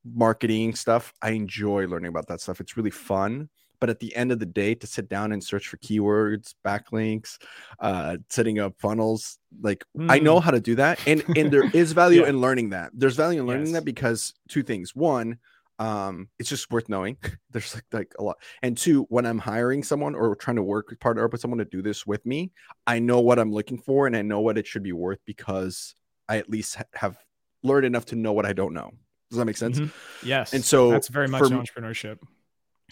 [0.05, 1.12] marketing stuff.
[1.22, 2.61] I enjoy learning about that stuff.
[2.61, 3.51] It's really fun.
[3.81, 7.38] But at the end of the day, to sit down and search for keywords, backlinks,
[7.79, 10.11] uh, setting up funnels, like mm.
[10.11, 12.31] I know how to do that, and and there is value yeah.
[12.31, 12.90] in learning that.
[12.92, 13.74] There's value in learning yes.
[13.74, 14.96] that because two things.
[14.96, 15.38] One,
[15.78, 17.16] um it's just worth knowing.
[17.50, 18.38] There's like, like a lot.
[18.62, 21.64] And two when i'm hiring someone or trying to work partner up with someone to
[21.64, 22.52] do this with me
[22.86, 25.94] i know what i'm looking for and i know what it should be worth because
[26.28, 27.16] i at least ha- have
[27.62, 28.92] learned enough to know what i don't know.
[29.30, 29.78] Does that make sense?
[29.78, 30.26] Mm-hmm.
[30.26, 30.54] yes.
[30.54, 32.18] And so that's very much entrepreneurship.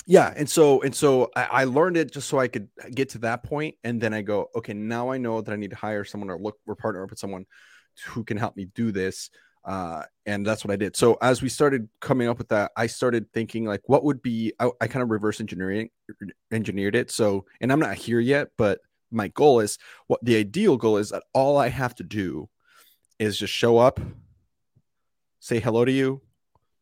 [0.05, 3.19] Yeah and so and so I, I, learned it just so i could get to
[3.19, 6.05] that point and then i go okay now i know that i need to hire
[6.05, 7.47] someone or look or partner up with someone
[8.09, 9.31] who can help me do this
[9.67, 10.97] uh, and that's what I did.
[10.97, 14.53] So as we started coming up with that, I started thinking like, what would be?
[14.61, 15.91] I, I kind of reverse engineering
[16.53, 17.11] engineered it.
[17.11, 18.79] So, and I'm not here yet, but
[19.11, 22.49] my goal is what the ideal goal is that all I have to do
[23.19, 23.99] is just show up,
[25.41, 26.23] say hello to you,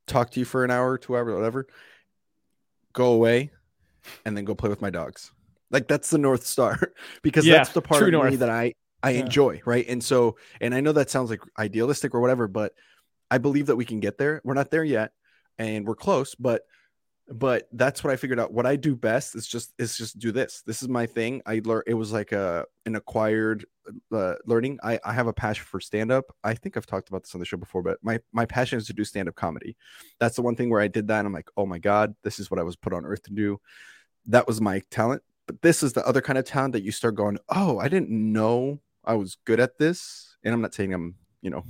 [0.07, 1.67] talk to you for an hour, two hours, whatever,
[2.93, 3.51] go away,
[4.27, 5.33] and then go play with my dogs.
[5.71, 6.93] Like that's the north star
[7.23, 8.31] because yeah, that's the part of north.
[8.31, 9.21] me that I I yeah.
[9.21, 9.87] enjoy, right?
[9.87, 12.73] And so, and I know that sounds like idealistic or whatever, but
[13.31, 14.41] I believe that we can get there.
[14.45, 15.13] We're not there yet,
[15.59, 16.63] and we're close, but
[17.29, 18.53] but that's what I figured out.
[18.53, 20.63] What I do best is just is just do this.
[20.67, 21.43] This is my thing.
[21.45, 23.67] I learned it was like a an acquired
[24.11, 24.79] uh, learning.
[24.83, 26.25] I I have a passion for stand up.
[26.43, 28.87] I think I've talked about this on the show before, but my my passion is
[28.87, 29.77] to do stand up comedy.
[30.19, 31.19] That's the one thing where I did that.
[31.19, 33.35] And I'm like, oh my god, this is what I was put on earth to
[33.35, 33.61] do.
[34.27, 35.23] That was my talent.
[35.47, 38.11] But this is the other kind of talent that you start going, oh, I didn't
[38.11, 41.65] know I was good at this, and I'm not saying I'm, you know,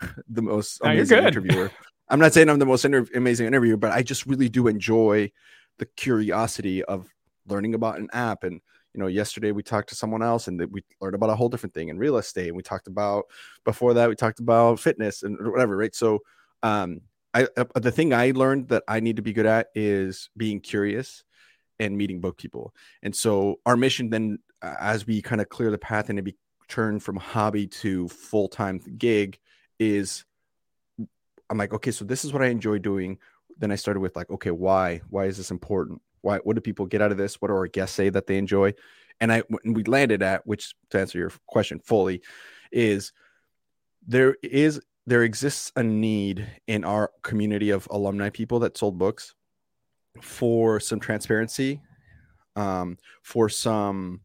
[0.28, 1.70] the most no, amazing interviewer.
[2.08, 5.30] I'm not saying I'm the most inter- amazing interviewer, but I just really do enjoy
[5.78, 7.08] the curiosity of
[7.46, 8.44] learning about an app.
[8.44, 8.60] And
[8.94, 11.74] you know, yesterday we talked to someone else, and we learned about a whole different
[11.74, 12.48] thing in real estate.
[12.48, 13.24] And we talked about
[13.64, 15.94] before that we talked about fitness and whatever, right?
[15.94, 16.20] So,
[16.62, 17.02] um,
[17.34, 20.60] I uh, the thing I learned that I need to be good at is being
[20.60, 21.24] curious
[21.78, 22.74] and meeting book people.
[23.02, 26.36] And so our mission then, as we kind of clear the path and it be
[26.68, 29.38] turn from hobby to full time gig
[29.78, 30.24] is
[31.50, 33.18] I'm like, okay, so this is what I enjoy doing.
[33.58, 35.00] Then I started with like, okay, why?
[35.08, 36.02] Why is this important?
[36.20, 36.38] Why?
[36.38, 37.40] What do people get out of this?
[37.40, 38.74] What do our guests say that they enjoy?
[39.20, 42.22] And I we landed at, which to answer your question fully,
[42.70, 43.12] is
[44.06, 49.34] there is there exists a need in our community of alumni people that sold books
[50.20, 51.80] for some transparency,
[52.56, 54.20] um, for some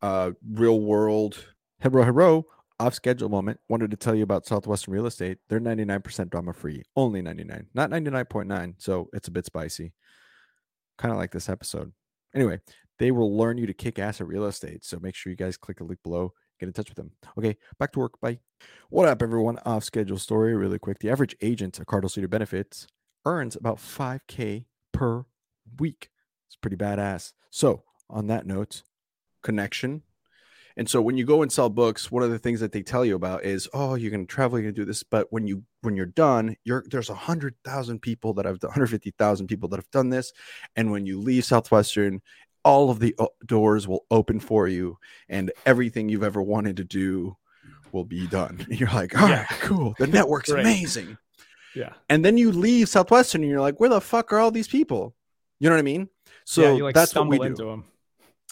[0.00, 1.44] uh, real world
[1.80, 2.44] Hello, hello.
[2.80, 3.60] Off schedule moment.
[3.68, 5.38] Wanted to tell you about Southwestern Real Estate.
[5.48, 6.82] They're 99% drama free.
[6.96, 8.74] Only 99, not 99.9.
[8.78, 9.92] So it's a bit spicy.
[10.96, 11.92] Kind of like this episode.
[12.34, 12.58] Anyway,
[12.98, 14.84] they will learn you to kick ass at real estate.
[14.84, 16.32] So make sure you guys click the link below.
[16.58, 17.12] Get in touch with them.
[17.38, 18.20] Okay, back to work.
[18.20, 18.40] Bye.
[18.90, 19.60] What up, everyone?
[19.64, 20.98] Off schedule story, really quick.
[20.98, 22.88] The average agent at Cardinal Senior Benefits
[23.24, 25.26] earns about 5K per
[25.78, 26.10] week.
[26.48, 27.34] It's pretty badass.
[27.50, 28.82] So, on that note,
[29.44, 30.02] connection
[30.78, 33.04] and so when you go and sell books, one of the things that they tell
[33.04, 35.02] you about is, oh, you're going to travel, you're going to do this.
[35.02, 39.48] But when you when you're done, you're there's a hundred thousand people that have 150,000
[39.48, 40.32] people that have done this,
[40.76, 42.22] and when you leave Southwestern,
[42.64, 46.84] all of the uh, doors will open for you, and everything you've ever wanted to
[46.84, 47.36] do
[47.90, 48.64] will be done.
[48.70, 49.40] And you're like, all yeah.
[49.40, 49.96] right, cool.
[49.98, 50.60] The network's right.
[50.60, 51.18] amazing.
[51.74, 51.94] Yeah.
[52.08, 55.16] And then you leave Southwestern, and you're like, where the fuck are all these people?
[55.58, 56.08] You know what I mean?
[56.44, 57.82] So yeah, like that's what we do.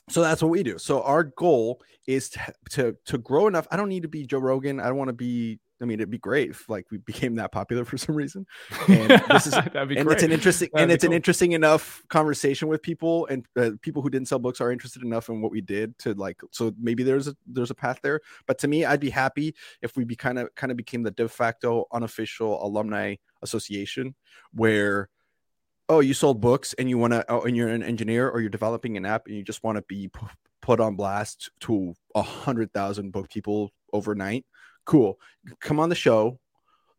[0.09, 0.79] So that's what we do.
[0.79, 3.67] So our goal is to, to to grow enough.
[3.71, 4.79] I don't need to be Joe Rogan.
[4.81, 5.59] I don't want to be.
[5.83, 8.47] I mean, it'd be great if like we became that popular for some reason.
[8.89, 10.07] And this is and great.
[10.07, 11.11] it's an interesting That'd and it's cool.
[11.11, 15.03] an interesting enough conversation with people and uh, people who didn't sell books are interested
[15.03, 16.41] enough in what we did to like.
[16.53, 18.21] So maybe there's a there's a path there.
[18.47, 21.11] But to me, I'd be happy if we be kind of kind of became the
[21.11, 24.15] de facto unofficial alumni association
[24.53, 25.09] where
[25.89, 28.51] oh you sold books and you want to oh, and you're an engineer or you're
[28.51, 30.27] developing an app and you just want to be p-
[30.63, 34.45] put on blast to a hundred thousand book people overnight?
[34.85, 35.19] Cool.
[35.61, 36.39] Come on the show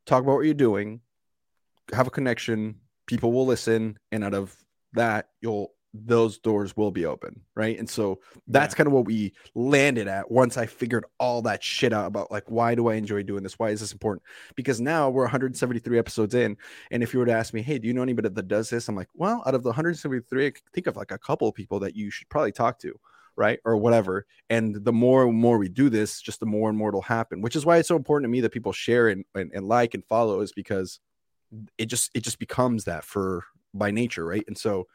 [0.07, 1.01] talk about what you're doing
[1.93, 4.55] have a connection people will listen and out of
[4.93, 5.71] that you'll
[6.05, 7.79] those doors will be open right?
[7.79, 8.77] And so that's yeah.
[8.77, 12.49] kind of what we landed at once i figured all that shit out about like
[12.49, 13.57] why do i enjoy doing this?
[13.57, 14.23] Why is this important?
[14.55, 16.57] Because now we're 173 episodes in
[16.91, 18.87] and if you were to ask me hey do you know anybody that does this?
[18.87, 21.79] I'm like well out of the 173 i think of like a couple of people
[21.79, 22.99] that you should probably talk to
[23.35, 24.25] right or whatever.
[24.49, 27.41] And the more and more we do this just the more and more it'll happen
[27.41, 29.93] which is why it's so important to me that people share and, and, and like
[29.93, 30.99] and follow is because
[31.77, 34.43] it just it just becomes that for by nature right?
[34.47, 34.87] And so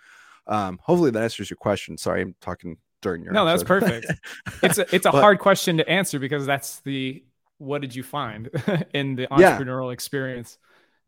[0.47, 1.97] um, hopefully that answers your question.
[1.99, 4.03] Sorry, I'm talking during your no, that's episode.
[4.05, 4.21] perfect.
[4.63, 7.25] It's a, it's a But- hard question to answer because that's the
[7.59, 8.49] what did you find
[8.95, 9.59] in the Yeah.
[9.59, 10.59] entrepreneurial experience?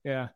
[0.05, 0.29] Yeah.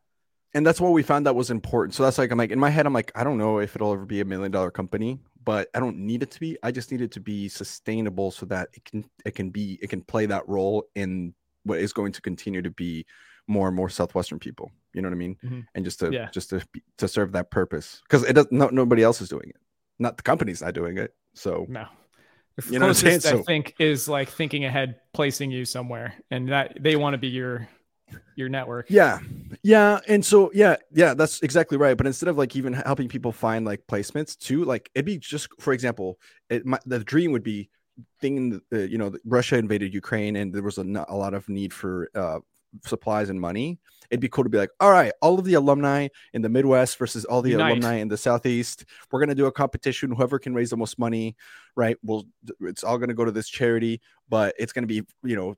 [0.54, 1.94] and that's what we found that was important.
[1.94, 3.92] So that's like I'm like in my head, I'm like, I don't know if it'll
[3.92, 6.56] ever be a million dollar company, but I don't need it to be.
[6.62, 9.90] I just need it to be sustainable so that it can it can be it
[9.90, 11.34] can play that role in
[11.64, 13.04] what is going to continue to be
[13.46, 14.70] more and more southwestern people.
[14.94, 15.36] You know what I mean?
[15.44, 15.66] Mhm.
[15.74, 16.28] And just to Yeah.
[16.32, 16.62] just to
[16.98, 19.60] to serve that purpose because it does no, nobody else is doing it.
[19.98, 21.14] Not the company's not doing it.
[21.34, 21.86] So No.
[22.56, 23.20] The You know what I'm saying?
[23.20, 27.18] closest I think is like thinking ahead, placing you somewhere, and that they want to
[27.18, 27.68] be your
[28.36, 28.86] your network.
[28.88, 29.20] Yeah.
[29.62, 30.00] Yeah.
[30.08, 31.94] And so, yeah, yeah, that's exactly right.
[31.96, 35.48] But instead of like even helping people find like placements too, like it'd be just,
[35.60, 37.68] for example, it, my, the dream would be
[38.20, 41.72] thing uh, you know, Russia invaded Ukraine and there was a, a lot of need
[41.74, 42.38] for uh,
[42.84, 43.78] supplies and money.
[44.10, 46.96] It'd be cool to be like, all right, all of the alumni in the Midwest
[46.96, 47.70] versus all the Unite.
[47.72, 50.10] alumni in the Southeast, we're going to do a competition.
[50.12, 51.36] Whoever can raise the most money,
[51.76, 51.96] right?
[52.02, 52.24] Well,
[52.60, 54.00] it's all going to go to this charity
[54.30, 55.54] but it's going to be you know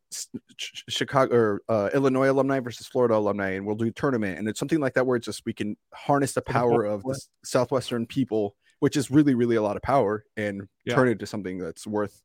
[0.56, 4.48] Ch- Chicago or uh, Illinois alumni versus Florida alumni, and we'll do a tournament, and
[4.48, 8.06] it's something like that where it's just we can harness the power of the southwestern
[8.06, 10.94] people, which is really really a lot of power, and Yeah.
[10.94, 12.22] turn it to something that's worth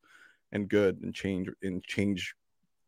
[0.51, 2.35] and good and change and change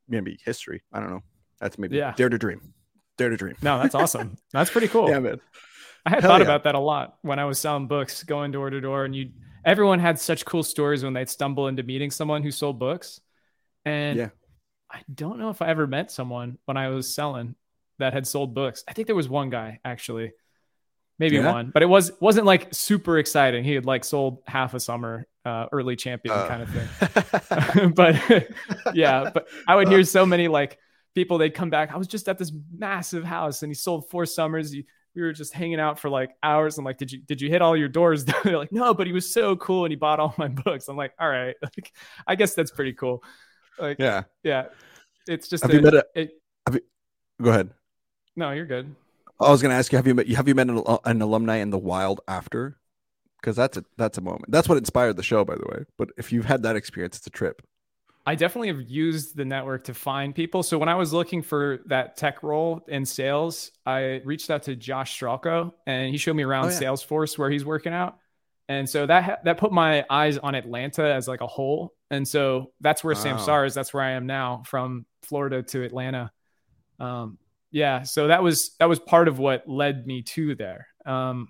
[0.07, 0.83] maybe history.
[0.93, 1.23] I don't know.
[1.59, 2.13] That's maybe Yeah.
[2.15, 2.73] dare to dream,
[3.17, 3.55] dare to dream.
[3.61, 4.37] No, that's awesome.
[4.53, 5.09] That's pretty cool.
[5.09, 5.39] Yeah, man.
[6.05, 6.45] I had Hell thought yeah.
[6.45, 9.31] about that a lot when I was selling books, going door to door, and you
[9.65, 13.19] everyone had such cool stories when they'd stumble into meeting someone who sold books.
[13.85, 14.29] And Yeah.
[14.89, 17.55] I don't know if I ever met someone when I was selling
[17.99, 18.83] that had sold books.
[18.87, 20.31] I think there was one guy actually.
[21.19, 21.51] Maybe Yeah?
[21.51, 23.63] one, but it was wasn't like super exciting.
[23.65, 26.47] He had like sold half a summer uh, early champion Uh.
[26.47, 27.89] kind of thing.
[27.95, 28.47] but
[28.93, 30.77] yeah, but I would hear so many like
[31.17, 31.91] people they'd come back.
[31.91, 34.71] I was just at this massive house and he sold four summers.
[34.75, 34.84] You,
[35.15, 36.77] we were just hanging out for like hours.
[36.77, 38.23] I'm like, did you did you hit all your doors?
[38.43, 40.88] They're like, no, but he was so cool and he bought all my books.
[40.88, 41.91] I'm like, all right, like,
[42.27, 43.23] I guess that's pretty cool.
[43.80, 44.67] Like, yeah, yeah.
[45.27, 46.06] it's just Have a- you met a?
[46.13, 46.32] it,
[47.41, 47.71] Go ahead.
[48.36, 48.95] no, you're good.
[49.39, 51.56] I was going to ask you have you met have you met an, an alumni
[51.58, 52.77] in the wild after?
[53.41, 54.45] Because that's a that's a moment.
[54.49, 55.86] That's what inspired the show, by the way.
[55.97, 57.62] But if you've had that experience, it's a trip.
[58.27, 60.61] I definitely have used the network to find people.
[60.61, 64.75] So when I was looking for that tech role in sales, I reached out to
[64.75, 66.79] Josh Stralko and he showed me around Oh, yeah.
[66.79, 68.17] Salesforce where he's working out.
[68.67, 71.93] And so that ha- that put my eyes on Atlanta as like a whole.
[72.11, 73.23] And so that's where Wow.
[73.23, 73.73] Samsara is.
[73.73, 76.29] That's where I am now from Florida to Atlanta.
[76.99, 77.37] Um,
[77.71, 78.03] yeah.
[78.03, 80.87] So that was that was part of what led me to there.
[81.05, 81.47] Um,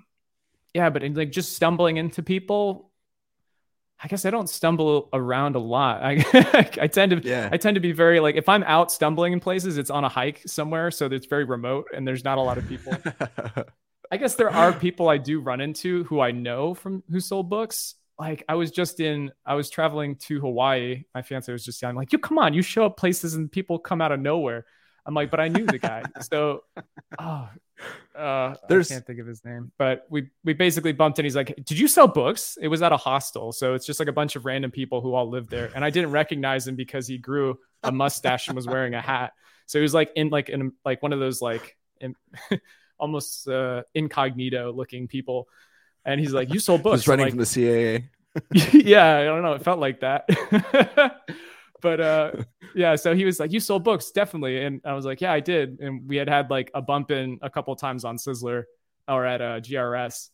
[0.75, 2.87] yeah, but in, like just stumbling into people,
[4.01, 6.01] I guess I don't stumble around a lot.
[6.03, 7.49] I I tend to Yeah.
[7.51, 10.10] I tend to be very like if I'm out stumbling in places, it's on a
[10.10, 12.95] hike somewhere, so it's very remote and there's not a lot of people.
[14.12, 17.49] I guess there are people I do run into who I know from who sold
[17.49, 17.95] books.
[18.17, 21.03] Like I was just in, I was traveling to Hawaii.
[21.13, 23.79] My fiance was just saying, like, you come on, you show up places and people
[23.79, 24.65] come out of nowhere.
[25.05, 26.03] I'm like, but I knew the guy.
[26.21, 26.63] so,
[27.19, 27.49] oh,
[28.15, 31.35] uh, There's- I can't think of his name, but we we basically bumped and he's
[31.35, 32.57] like, did you sell books?
[32.61, 35.13] It was at a hostel, so it's just like a bunch of random people who
[35.13, 38.67] all lived there, and I didn't recognize him because he grew a mustache and was
[38.67, 39.33] wearing a hat.
[39.67, 42.15] So he was like in like in like one of those like in,
[42.99, 45.47] almost uh, incognito looking people.
[46.05, 48.03] And he's like, "You sold books." Just running I'm from the CAA.
[48.85, 49.53] yeah, I don't know.
[49.53, 50.29] It felt like that.
[51.81, 52.31] but uh,
[52.75, 55.39] yeah, so he was like, "You sold books, definitely." And I was like, "Yeah, I
[55.39, 58.63] did." And we had had like a bump in a couple times on Sizzler
[59.07, 60.29] or at uh, GRS.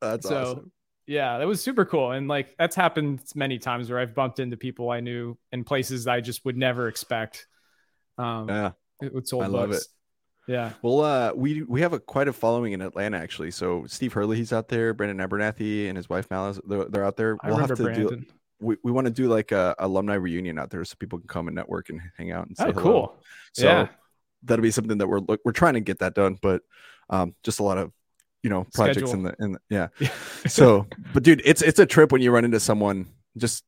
[0.00, 0.72] That's so awesome.
[1.06, 2.12] yeah, that was super cool.
[2.12, 6.06] And like that's happened many times where I've bumped into people I knew in places
[6.06, 7.46] I just would never expect.
[8.16, 8.70] Um, Yeah.
[9.00, 9.88] with sold I love books.
[10.46, 10.72] Yeah.
[10.82, 13.50] Well, uh, we we have a quite a following in Atlanta actually.
[13.50, 14.94] So Steve Hurley, he's out there.
[14.94, 17.36] Brandon Abernathy and his wife Malice, they're, they're out there.
[17.42, 18.22] I We'll have remember to do.
[18.60, 21.48] We, we want to do like a alumni reunion out there so people can come
[21.48, 22.82] and network and hang out and say Oh, hello.
[22.82, 23.22] cool.
[23.52, 23.86] So Yeah.
[24.42, 26.62] that'll be something that we're look, we're trying to get that done, but
[27.10, 27.92] um, just a lot of
[28.42, 29.88] you know projects in the in the, yeah.
[30.46, 33.64] So, but dude, it's it's a trip when you run into someone just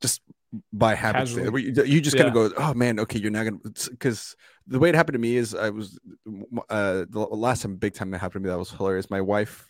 [0.00, 0.20] just
[0.72, 1.28] by habit.
[1.30, 2.34] You, just gonna Yeah.
[2.34, 3.58] go, oh man, okay, you're not gonna
[3.90, 4.36] because
[4.66, 5.98] the way it happened to me is I was
[6.68, 9.10] uh the last time big time that happened to me that was hilarious.
[9.10, 9.68] My wife,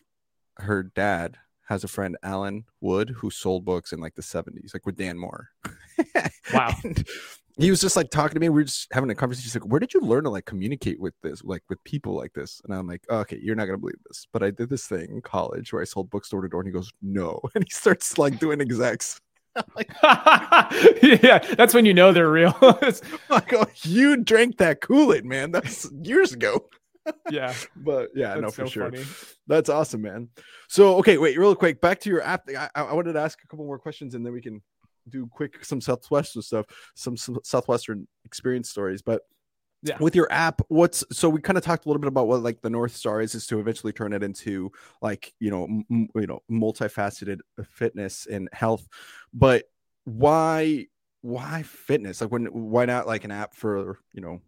[0.59, 4.87] her dad has a friend Alan Wood who sold books in like the 70s, like
[4.87, 5.49] with Dan Moore.
[6.53, 6.75] Wow.
[6.85, 7.03] And
[7.57, 8.49] he was just like talking to me.
[8.49, 9.47] We are just having a conversation.
[9.47, 12.33] He's like, "Where did you learn to like communicate with this, like with people like
[12.33, 14.87] this?" And I'm like, oh, "Okay, you're not gonna believe this, but I did this
[14.87, 17.65] thing in college where I sold books door to door." And he goes, "No," and
[17.65, 19.21] he starts like doing execs.
[19.77, 19.89] Like,
[21.01, 22.57] yeah, that's when you know they're real.
[22.61, 25.53] I go, oh, "You drank that Kool Aid, man.
[25.53, 26.67] That's years ago."
[27.31, 27.55] Yeah.
[27.77, 28.91] but yeah, That's no, for so sure.
[28.91, 29.05] funny.
[29.47, 30.29] That's awesome, man.
[30.69, 32.49] So, okay, wait, real quick, back to your app.
[32.49, 34.63] I, I wanted to ask a couple more questions, and then we can
[35.09, 39.03] do quick some Southwestern stuff, some, some Southwestern experience stories.
[39.03, 39.23] But
[39.83, 39.99] Yeah.
[40.01, 42.63] with your app, what's so we kind of talked a little bit about what like
[42.63, 46.27] the North Star is, is to eventually turn it into like you know, m- you
[46.27, 48.89] know, multifaceted uh, fitness and health.
[49.35, 49.65] But
[50.05, 50.87] why,
[51.21, 52.21] why fitness?
[52.23, 54.41] Like, when, why not like an app for you know?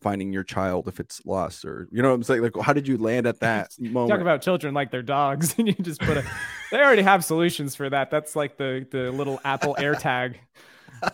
[0.00, 2.86] Finding your child if it's lost or you know what i'm saying like how did
[2.86, 6.16] you land at that moment Talk about children like they're dogs, and you just put
[6.16, 6.24] a.
[6.70, 8.10] They already have solutions for that.
[8.10, 10.36] That's like the the little Apple AirTag.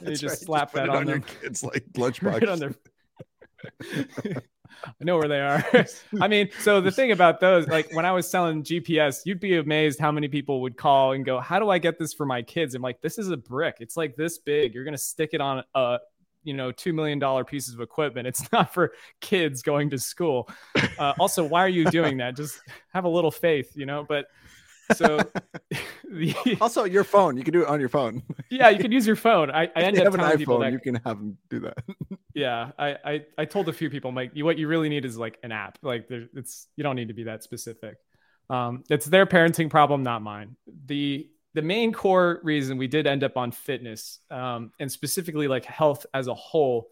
[0.01, 0.39] You just right.
[0.39, 2.23] slap put that it on your kids like lunchbox.
[2.23, 2.75] Right on their.
[4.83, 5.63] I know where they are.
[6.23, 9.59] I mean, so the thing about those, like when I was selling GPS, you'd be
[9.59, 12.41] amazed how many people would call and go, "How do I get this for my
[12.41, 13.77] kids?" I'm like, "This is a brick.
[13.81, 14.73] It's like this big.
[14.73, 15.99] You're gonna stick it on a,
[16.45, 18.27] you know, two million dollar pieces of equipment.
[18.27, 20.49] It's not for kids going to school."
[20.99, 22.37] Uh, also, why are you doing that?
[22.37, 22.61] Just
[22.93, 24.05] have a little faith, you know.
[24.09, 24.27] But
[24.95, 25.19] so,
[26.11, 29.07] the, also your phone you can do it on your phone yeah, you can use
[29.07, 29.51] your phone.
[29.51, 31.61] I, I end up have an telling people iphone that you can have them do
[31.61, 31.79] that
[32.35, 35.05] yeah, I, I I told a few people, I'm like, you, what you really need
[35.05, 35.79] is like an app.
[35.83, 37.97] Like, there, it's you don't need to be that specific.
[38.51, 40.57] Um, it's their parenting problem, not mine.
[40.87, 45.65] The the main core reason we did end up on fitness, um, and specifically like
[45.65, 46.89] health as a whole.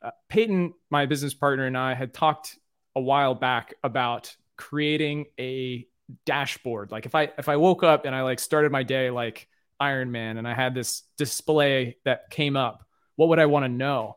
[0.00, 2.58] Uh, Peyton, my business partner, and I had talked
[2.96, 5.86] a while back about creating a
[6.26, 6.90] dashboard.
[6.90, 9.46] Like, if I if I woke up and I like started my day like
[9.78, 12.84] Iron Man, and I had this display that came up,
[13.16, 14.16] what would I want to know?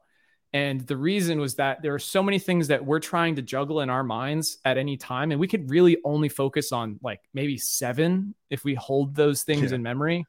[0.56, 3.82] And the reason was that there are so many things that we're trying to juggle
[3.82, 5.32] in our minds at any time.
[5.32, 9.72] And we could really only focus on like maybe seven if we hold those things
[9.72, 9.76] Yeah.
[9.76, 10.26] in memory.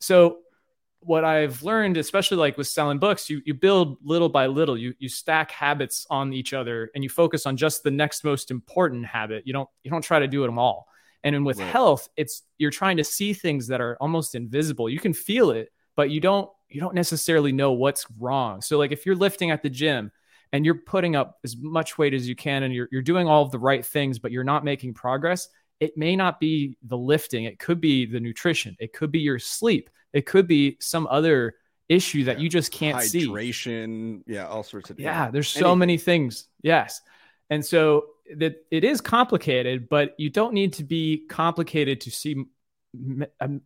[0.00, 0.38] So,
[1.02, 4.92] what I've learned, especially like with selling books, you, you build little by little, you,
[4.98, 9.06] you stack habits on each other and you focus on just the next most important
[9.06, 9.46] habit.
[9.46, 10.88] You don't, you don't try to do them all.
[11.22, 11.68] And then with Right.
[11.68, 14.90] health, it's you're trying to see things that are almost invisible.
[14.90, 18.60] You can feel it, but you don't you don't necessarily know what's wrong.
[18.62, 20.12] So like if you're lifting at the gym
[20.52, 23.42] and you're putting up as much weight as you can and you're you're doing all
[23.42, 25.48] of the right things but you're not making progress,
[25.80, 29.38] it may not be the lifting, it could be the nutrition, it could be your
[29.38, 31.54] sleep, it could be some other
[31.88, 32.42] issue that Yeah.
[32.44, 33.26] you just can't see.
[33.26, 35.78] hydration yeah all sorts of Yeah, there's so anything.
[35.78, 36.46] many things.
[36.62, 37.00] Yes.
[37.50, 38.06] And so
[38.36, 42.44] that it is complicated, but you don't need to be complicated to see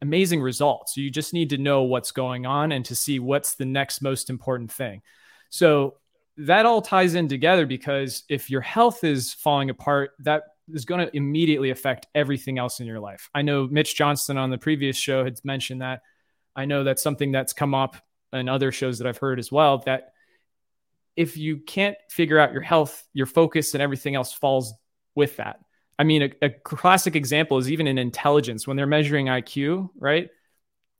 [0.02, 0.96] amazing results.
[0.96, 4.30] You just need to know what's going on and to see what's the next most
[4.30, 5.02] important thing.
[5.50, 5.96] So
[6.36, 11.06] that all ties in together because if your health is falling apart, that is going
[11.06, 13.28] to immediately affect everything else in your life.
[13.34, 16.02] I know Mitch Johnston on the previous show had mentioned that.
[16.56, 17.96] I know that's something that's come up
[18.32, 20.12] in other shows that I've heard as well that
[21.16, 24.74] if you can't figure out your health, your focus and everything else falls
[25.14, 25.60] with that.
[25.98, 30.28] I mean, a, a classic example is even in intelligence when they're measuring IQ, right?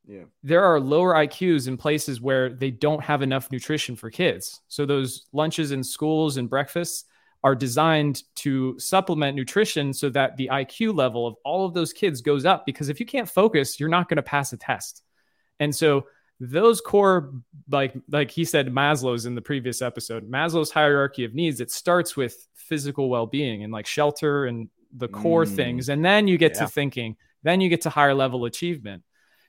[0.07, 4.61] yeah There are lower IQs in places where they don't have enough nutrition for kids.
[4.69, 7.05] So those lunches in schools and breakfasts
[7.43, 12.23] are designed to supplement nutrition so that the IQ level of all of those kids
[12.23, 15.03] goes up because if you can't focus, you're not going to pass a test.
[15.61, 16.07] And so
[16.41, 17.33] those core
[17.71, 22.17] like like he said Maslow's in the previous episode, Maslow's hierarchy of needs, it starts
[22.17, 25.57] with physical well-being and like shelter and the core Mm.
[25.57, 26.61] things and then you get Yeah.
[26.61, 29.03] to thinking, then you get to higher level achievement.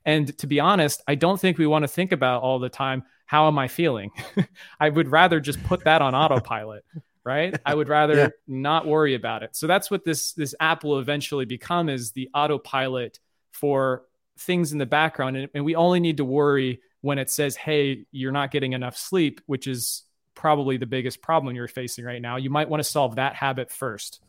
[0.03, 3.03] And to be honest, I don't think we want to think about all the time
[3.27, 4.11] how am I feeling?
[4.79, 6.85] I would rather just put that on autopilot,
[7.23, 7.59] right?
[7.65, 8.27] I would rather Yeah.
[8.47, 9.55] not worry about it.
[9.55, 13.19] So that's what this this app will eventually become is the autopilot
[13.51, 14.03] for
[14.37, 18.05] things in the background and, and we only need to worry when it says hey
[18.11, 22.35] you're not getting enough sleep which is probably the biggest problem you're facing right now
[22.35, 24.19] you might want to solve that habit first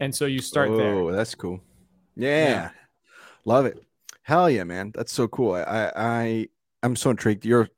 [0.00, 0.94] and so you start there.
[0.94, 1.60] Oh that's cool.
[2.16, 2.48] Yeah.
[2.48, 2.70] Yeah.
[3.44, 3.82] love it.
[4.22, 4.92] Hell yeah man.
[4.94, 5.52] That's so cool.
[5.52, 6.48] I i, I
[6.82, 7.44] i'm so intrigued.
[7.44, 7.68] Your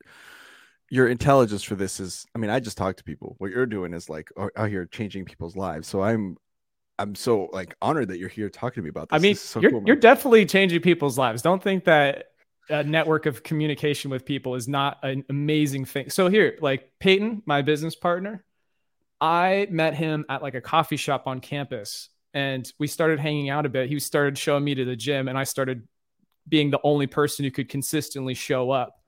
[0.89, 3.35] your intelligence for this is i mean i just talk to people.
[3.39, 5.89] What you're doing is like o- out here changing people's lives.
[5.89, 6.37] So i'm
[6.99, 9.17] i'm so like honored that you're here talking to me about this.
[9.17, 11.43] I mean, This so you're, cool, you're definitely changing people's lives.
[11.43, 12.27] Don't think that
[12.69, 16.11] a network of communication with people is not an amazing thing.
[16.11, 18.45] So here, like Peyton, my business partner,
[19.21, 23.67] I met him at like a coffee shop on campus and we started hanging out
[23.67, 23.89] a bit.
[23.89, 25.87] He started showing me to the gym and I started
[26.49, 28.99] being the only person who could consistently show up.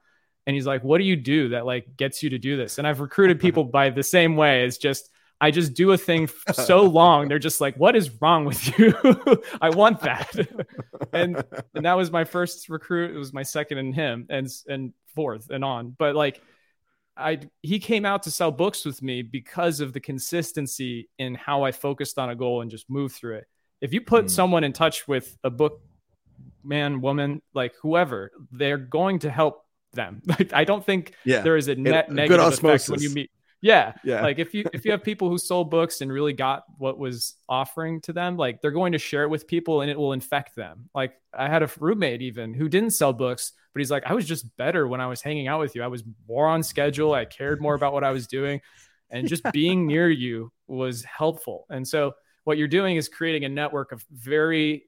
[0.47, 2.87] And he's like, "What do you do that like gets you to do this?" And
[2.87, 4.65] I've recruited people by the same way.
[4.65, 5.11] It's just
[5.41, 7.29] I just do a thing so long.
[7.29, 8.95] They're just like, "What is wrong with you?"
[9.61, 10.35] I want that.
[11.13, 11.43] and
[11.75, 13.15] and that was my first recruit.
[13.15, 15.95] It was my second and him, and and fourth and on.
[15.99, 16.43] But like,
[17.17, 21.63] I he came out to sell books with me because of the consistency in how
[21.63, 23.47] I focused on a goal and just moved through it.
[23.81, 24.31] If you put Mm.
[24.31, 25.81] someone in touch with a book
[26.65, 30.23] man, woman, like whoever, they're going to help them.
[30.27, 31.43] Like I don't think Yeah.
[31.43, 33.31] there is a net good negative effect when you meet.
[33.61, 34.21] Yeah, Yeah.
[34.23, 37.35] like if you if you have people who sold books and really got what was
[37.49, 40.55] offering to them, like they're going to share it with people and it will infect
[40.57, 40.91] them.
[40.95, 44.25] Like I had a roommate even who didn't sell books, but he's like, I was
[44.25, 45.83] just better when I was hanging out with you.
[45.83, 47.13] I was more on schedule.
[47.13, 48.61] I cared more about what I was doing,
[49.11, 51.67] and just being near you was helpful.
[51.69, 52.15] And so
[52.45, 54.85] what you're doing is creating a network of very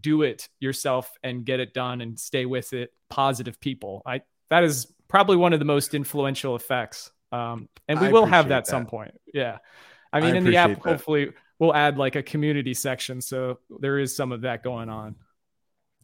[0.00, 4.02] do it yourself and get it done and stay with it positive people.
[4.06, 7.10] I that is probably one of the most influential effects.
[7.32, 9.12] Um, and we I will have that, some point.
[9.32, 9.58] Yeah.
[10.12, 10.78] I I mean, in the app, that.
[10.78, 13.20] hopefully we'll add like a community section.
[13.20, 15.16] So there is some of that going on.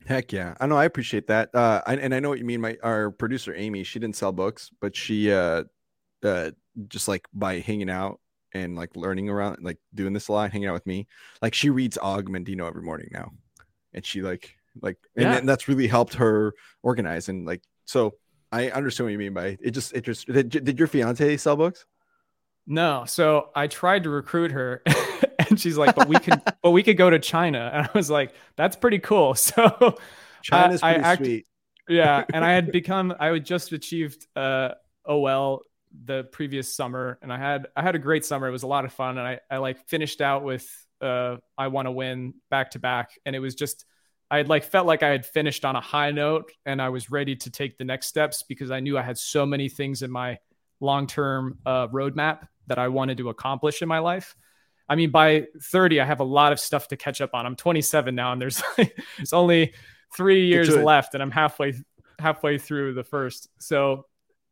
[0.06, 0.54] Heck yeah.
[0.60, 1.54] I know I appreciate that.
[1.54, 2.60] Uh I, and I know what you mean.
[2.60, 5.64] My our producer Amy, she didn't sell books, but she uh
[6.24, 6.50] uh
[6.88, 8.20] just like by hanging out
[8.54, 11.06] and like learning around like doing this a lot, hanging out with me,
[11.40, 13.30] like she reads Og Mandino every morning now.
[13.94, 15.34] And she like like and, Yeah.
[15.34, 18.14] then that's really helped her organize and like so
[18.50, 21.56] I understand what you mean by it just it just did, did your fiance sell
[21.56, 21.86] books?
[22.66, 23.04] No.
[23.06, 24.82] So I tried to recruit her
[25.52, 27.70] and she's like, but we could, but we could go to China.
[27.72, 29.34] And I was like, that's pretty cool.
[29.52, 29.96] So
[30.42, 31.46] China's I pretty act- sweet.
[31.88, 34.70] yeah and i had become i had just achieved uh
[35.06, 35.62] ol
[36.04, 38.84] the previous summer and i had i had a great summer it was a lot
[38.84, 40.66] of fun and i i like finished out with
[41.00, 43.84] uh i want to win back to back and it was just
[44.30, 47.10] i had like felt like i had finished on a high note and i was
[47.10, 50.10] ready to take the next steps because i knew i had so many things in
[50.10, 50.38] my
[50.80, 54.34] long-term uh roadmap that i wanted to accomplish in my life
[54.88, 57.46] I mean, by 30, I have a lot of stuff to catch up on.
[57.46, 58.62] I'm 27 now, and there's
[59.18, 59.74] it's only
[60.14, 61.74] three years left, and I'm halfway
[62.18, 63.48] halfway through the first.
[63.58, 64.06] So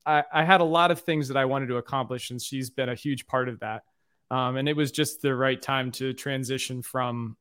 [0.04, 2.88] I, I had a lot of things that I wanted to accomplish, and she's been
[2.88, 3.82] a huge part of that.
[4.30, 7.36] Um, and it was just the right time to transition from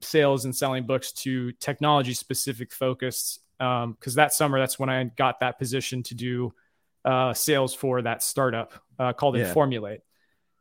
[0.00, 3.38] sales and selling books to technology specific focus.
[3.58, 6.52] Because that summer, that's when I got that position to do
[7.04, 9.52] uh, sales for that startup uh, called Yeah.
[9.52, 10.00] Informulate.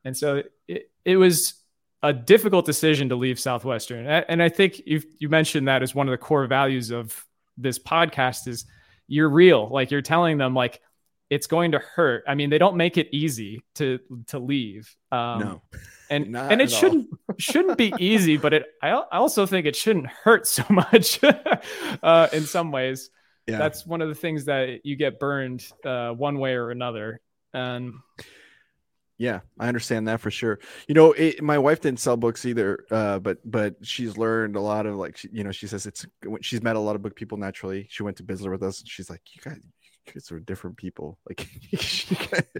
[0.06, 1.56] And so it, it was
[2.04, 4.06] a difficult decision to leave Southwestern.
[4.06, 7.26] And I think you you mentioned that as one of the core values of
[7.58, 8.66] this podcast is
[9.08, 9.70] you're real.
[9.70, 10.82] Like you're telling them like
[11.30, 12.26] it's going to hurt.
[12.28, 14.94] I mean, they don't make it easy to to leave.
[15.14, 15.62] Um, no.
[16.10, 20.08] and and it shouldn't shouldn't be easy, but it I, I also think it shouldn't
[20.08, 23.10] hurt so much uh, in some ways.
[23.48, 23.58] Yeah.
[23.58, 27.22] That's one of the things that you get burned uh, one way or another.
[27.54, 27.94] And
[29.20, 30.60] Yeah, I understand that for sure.
[30.88, 34.60] You know, it, my wife didn't sell books either, uh, but but she's learned a
[34.60, 36.06] lot of like she, you know she says it's
[36.42, 37.88] she's met a lot of book people naturally.
[37.90, 38.80] She went to Sizzler with us.
[38.80, 39.60] And she's like, you guys,
[40.08, 41.20] you guys are different people.
[41.30, 41.48] Like,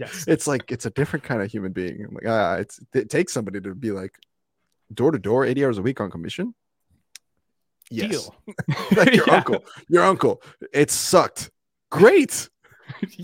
[0.00, 0.24] Yes.
[0.28, 2.04] it's like it's a different kind of human being.
[2.08, 4.14] I'm like, ah, it's it takes somebody to be like
[4.92, 6.54] door to door, eighty hours a week on commission.
[7.90, 8.34] Yes, deal.
[8.96, 9.34] like your Yeah.
[9.36, 10.40] uncle, your uncle.
[10.72, 11.50] It sucked.
[11.90, 12.48] Great.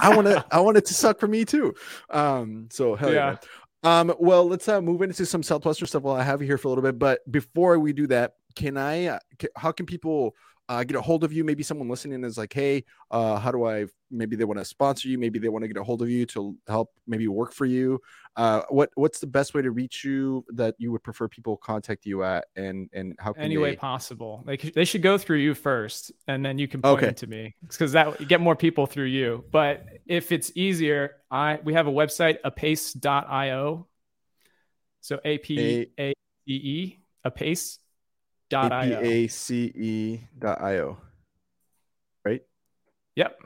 [0.00, 0.44] I want to.
[0.50, 1.74] I want it to suck for me too.
[2.10, 2.68] Um.
[2.70, 3.36] So hell yeah.
[3.84, 4.00] Yeah.
[4.00, 4.14] Um.
[4.18, 6.70] Well, let's uh, move into some Southwestern stuff while I have you here for a
[6.70, 6.98] little bit.
[6.98, 9.06] But before we do that, can I?
[9.06, 10.34] Uh, ca- how can people
[10.70, 11.42] uh, get a hold of you?
[11.44, 13.86] Maybe someone listening is like, hey, uh, how do I?
[14.12, 15.18] Maybe they want to sponsor you.
[15.18, 16.90] Maybe they want to get a hold of you to help.
[17.06, 18.00] Maybe work for you.
[18.36, 22.06] Uh, what What's the best way to reach you that you would prefer people contact
[22.06, 22.46] you at?
[22.54, 23.62] And and how can any they?
[23.62, 24.44] way possible.
[24.46, 27.12] Like they should go through you first, and then you can point Okay.
[27.14, 29.44] to me because that you get more people through you.
[29.50, 33.86] But if it's easier, I we have a website apace.io.
[35.00, 36.12] So A P A
[36.46, 36.96] E E.
[37.24, 37.76] A-P-A-C-E
[38.50, 38.72] dot
[40.60, 40.98] io.
[42.24, 42.42] Right.
[43.16, 43.38] Yep.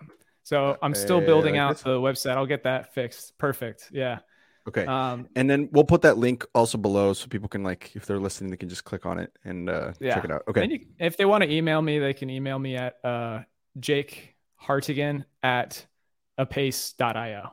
[0.42, 2.36] So I'm still Uh, building out the website.
[2.36, 3.38] I'll get that fixed.
[3.38, 3.88] Perfect.
[3.92, 4.18] Yeah.
[4.66, 4.84] Okay.
[4.86, 8.18] Um, and then we'll put that link also below so people can like if they're
[8.18, 10.14] listening they can just click on it and uh Yeah.
[10.14, 12.74] check it out okay you, if they want to email me, they can email me
[12.76, 13.42] at uh,
[13.78, 15.86] Jake Hartigan at
[16.38, 17.52] apace.io.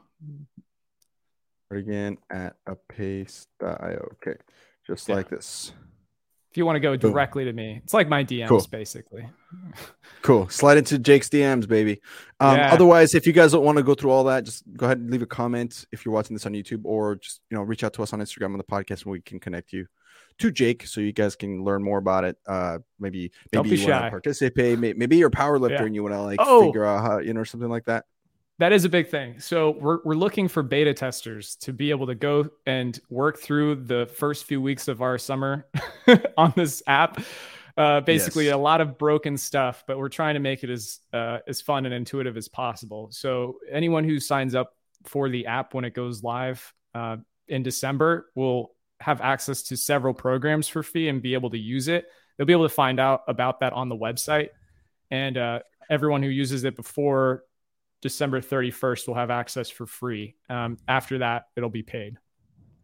[1.70, 4.38] again at a pace.io okay
[4.88, 5.16] just Yeah.
[5.16, 5.74] like this
[6.52, 7.12] If you want to go Boom.
[7.12, 8.68] directly to me, it's like my DMs Cool.
[8.70, 9.26] basically.
[10.22, 12.00] cool slide into jake's dms baby
[12.40, 12.72] um Yeah.
[12.74, 15.10] otherwise if you guys don't want to go through all that just go ahead and
[15.10, 17.92] leave a comment if you're watching this on youtube or just you know reach out
[17.94, 19.88] to us on instagram on the podcast and we can connect you
[20.38, 23.88] to jake so you guys can learn more about it uh maybe maybe be you
[23.90, 25.86] want to participate maybe you're a power lifter Yeah.
[25.86, 26.68] and you want to like Oh.
[26.68, 28.06] figure out how you know something like that
[28.62, 29.40] That is a big thing.
[29.40, 33.74] So we're we're looking for beta testers to be able to go and work through
[33.86, 35.66] the first few weeks of our summer
[36.38, 37.20] on this app.
[37.76, 38.54] Uh, basically, Yes.
[38.54, 41.88] a lot of broken stuff, but we're trying to make it as uh, as fun
[41.88, 43.08] and intuitive as possible.
[43.10, 48.28] So anyone who signs up for the app when it goes live uh, in December
[48.36, 52.06] will have access to several programs for free and be able to use it.
[52.38, 54.50] They'll be able to find out about that on the website.
[55.10, 55.60] And uh,
[55.90, 57.44] everyone who uses it before
[58.02, 60.36] December 31st we'll have access for free.
[60.50, 62.18] Um, after that, it'll be paid.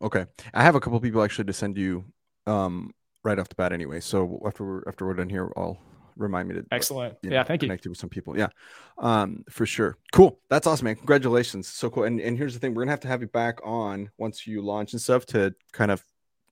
[0.01, 0.25] Okay.
[0.53, 2.05] I have a couple people actually to send you
[2.45, 2.93] um,
[3.23, 3.99] right off the bat anyway.
[3.99, 5.79] So after we're, after we're done here, I'll
[6.15, 7.15] remind me to excellent.
[7.21, 7.67] You know, yeah, thank connect you.
[7.67, 8.37] Connect you with some people.
[8.37, 8.47] Yeah,
[8.99, 9.97] um, for sure.
[10.11, 10.39] Cool.
[10.49, 10.95] That's awesome, man.
[10.95, 11.67] Congratulations.
[11.67, 12.03] So cool.
[12.03, 14.61] And and here's the thing: we're gonna have to have you back on once you
[14.61, 16.03] launch and stuff to kind of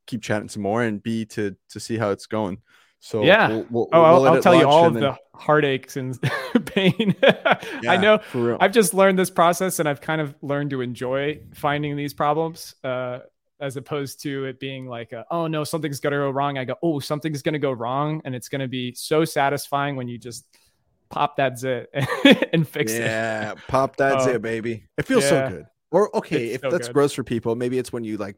[0.06, 2.60] keep chatting some more and be to to see how it's going.
[3.00, 3.50] So yeah.
[3.50, 6.20] We'll, we'll, oh, I'll, I'll tell you all of the heartaches and
[6.66, 7.16] pain.
[7.24, 8.20] yeah, I know.
[8.60, 12.76] I've just learned this process, and I've kind of learned to enjoy finding these problems.
[12.84, 13.20] Uh,
[13.60, 16.58] as opposed to it being like, a, oh no, something's gonna go wrong.
[16.58, 20.18] I go, oh, something's gonna go wrong, and it's gonna be so satisfying when you
[20.18, 20.46] just
[21.10, 21.90] pop that zit
[22.54, 23.02] and fix yeah, it.
[23.02, 24.88] Yeah, pop that zit, baby.
[24.98, 25.30] It feels yeah.
[25.30, 25.66] so good.
[25.92, 26.94] Or okay, it's if so that's good.
[26.94, 28.36] gross for people, maybe it's when you like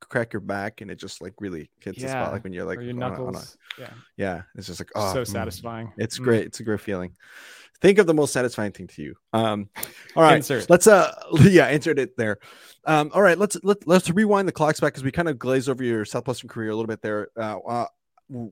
[0.00, 2.06] crack your back and it just like really hits yeah.
[2.06, 3.56] the spot, like when you're like your knuckles.
[3.78, 5.26] A, yeah, yeah, it's just like oh, so mm.
[5.26, 5.92] satisfying.
[5.98, 6.24] It's mm.
[6.24, 6.46] great.
[6.46, 7.14] It's a great feeling
[7.80, 9.14] think of the most satisfying thing to you.
[9.32, 9.68] Um,
[10.16, 10.68] all right, insert.
[10.68, 12.38] let's uh, yeah, insert it there.
[12.84, 15.68] Um, all right, let's let, let's rewind the clocks back because we kind of glazed
[15.68, 17.28] over your Southwestern career a little bit there.
[17.36, 17.86] Uh, uh,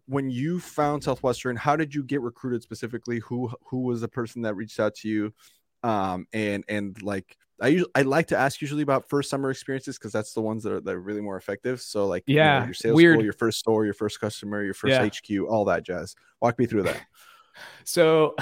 [0.07, 3.21] when you found Southwestern, how did you get recruited specifically?
[3.21, 5.35] Who who was the person that reached out to you?
[5.83, 9.99] Um, and and like I usually I like to ask usually about first summer experiences
[9.99, 11.81] because that's the ones that are, that are really more effective.
[11.81, 13.15] So like yeah, you know, your sales weird.
[13.15, 15.39] School, your first store, your first customer, your first yeah.
[15.39, 16.15] HQ, all that jazz.
[16.41, 17.01] Walk me through that.
[17.85, 18.35] So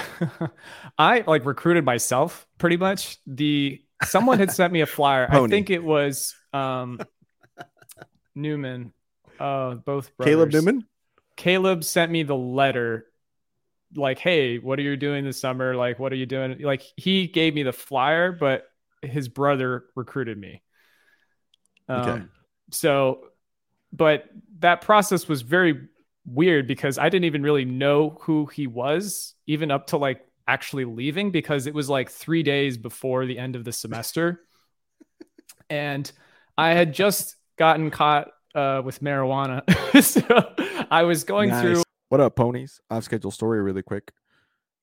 [0.99, 3.19] I like recruited myself pretty much.
[3.29, 5.29] The someone had sent me a flyer.
[5.31, 6.99] I think it was um
[8.35, 8.93] Newman.
[9.39, 10.35] Uh both brothers.
[10.35, 10.87] Caleb Newman?
[11.37, 13.07] Caleb sent me the letter
[13.95, 15.77] like, hey, what are you doing this summer?
[15.77, 16.61] Like, what are you doing?
[16.61, 18.67] Like he gave me the flyer, but
[19.07, 20.63] his brother recruited me.
[21.89, 22.23] Um, okay.
[22.71, 23.27] so
[23.95, 24.25] but
[24.59, 25.89] that process was very
[26.27, 30.85] weird because I didn't even really know who he was, even up to like actually
[30.85, 34.41] leaving, because it was like three days before the end of the semester.
[35.71, 36.11] and
[36.59, 39.63] I had just gotten caught uh, with marijuana.
[40.03, 41.63] so I was going nice.
[41.63, 41.83] through.
[42.09, 42.81] What up, ponies?
[42.91, 44.13] Off schedule story, really quick.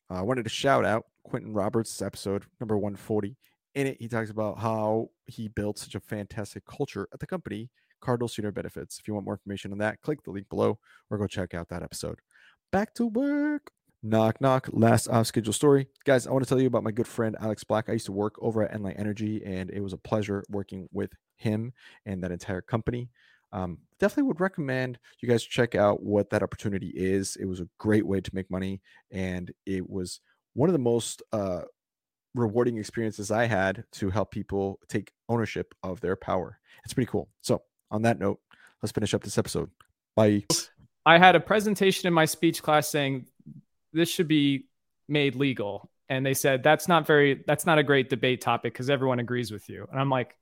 [0.09, 3.35] Uh, I wanted to shout out Quentin Roberts' episode number 140.
[3.73, 7.69] In it, he talks about how he built such a fantastic culture at the company
[8.01, 8.99] Cardinal Senior Benefits.
[8.99, 11.69] If you want more information on that, click the link below or go check out
[11.69, 12.19] that episode.
[12.71, 13.71] Back to work.
[14.03, 14.67] Knock, knock.
[14.71, 15.87] Last off schedule story.
[16.05, 17.87] Guys, I want to tell you about my good friend Alex Black.
[17.87, 21.11] I used to work over at Enlight Energy, and it was a pleasure working with
[21.37, 21.71] him
[22.05, 23.09] and that entire company.
[23.53, 27.35] Um, definitely would recommend you guys check out what that opportunity is.
[27.35, 30.21] It was a great way to make money, and it was
[30.53, 31.61] one of the most uh,
[32.33, 36.59] rewarding experiences I had to help people take ownership of their power.
[36.83, 37.29] It's pretty cool.
[37.41, 38.39] So, on that note,
[38.81, 39.69] let's finish up this episode.
[40.15, 40.45] Bye.
[41.05, 43.25] I had a presentation in my speech class saying
[43.93, 44.67] this should be
[45.07, 45.89] made legal.
[46.09, 49.51] And they said that's not very that's not a great debate topic because everyone agrees
[49.51, 49.87] with you.
[49.89, 50.35] And I'm like,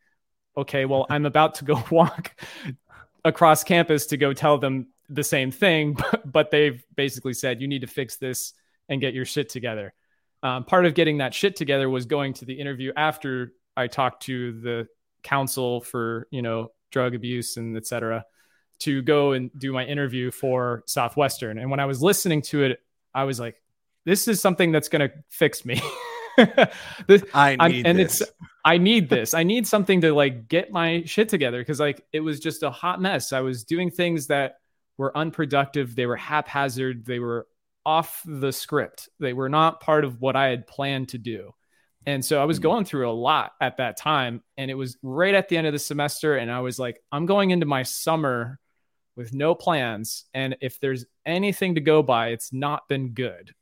[0.57, 2.35] okay, well, I'm about to go walk
[3.23, 7.67] across campus to go tell them the same thing, but, but they've basically said you
[7.67, 8.53] need to fix this
[8.87, 9.93] and get your shit together.
[10.41, 14.23] Um, part of getting that shit together was going to the interview after I talked
[14.23, 14.87] to the
[15.21, 18.25] counsel for you know drug abuse and etc
[18.79, 21.59] to go and do my interview for Southwestern.
[21.59, 22.81] And when I was listening to it,
[23.13, 23.61] I was like,
[24.05, 25.81] this is something that's going to fix me.
[27.07, 28.21] this, I need I'm, and this.
[28.21, 28.31] it's
[28.63, 29.33] I need this.
[29.33, 32.71] I need something to like get my shit together because like it was just a
[32.71, 33.33] hot mess.
[33.33, 34.59] I was doing things that
[34.97, 35.95] were unproductive.
[35.95, 37.05] They were haphazard.
[37.05, 37.47] They were
[37.85, 39.09] off the script.
[39.19, 41.53] They were not part of what I had planned to do.
[42.05, 42.63] And so I was mm.
[42.63, 44.41] going through a lot at that time.
[44.57, 46.37] And it was right at the end of the semester.
[46.37, 48.59] And I was like, I'm going into my summer
[49.15, 50.25] with no plans.
[50.33, 53.53] And if there's anything to go by, it's not been good.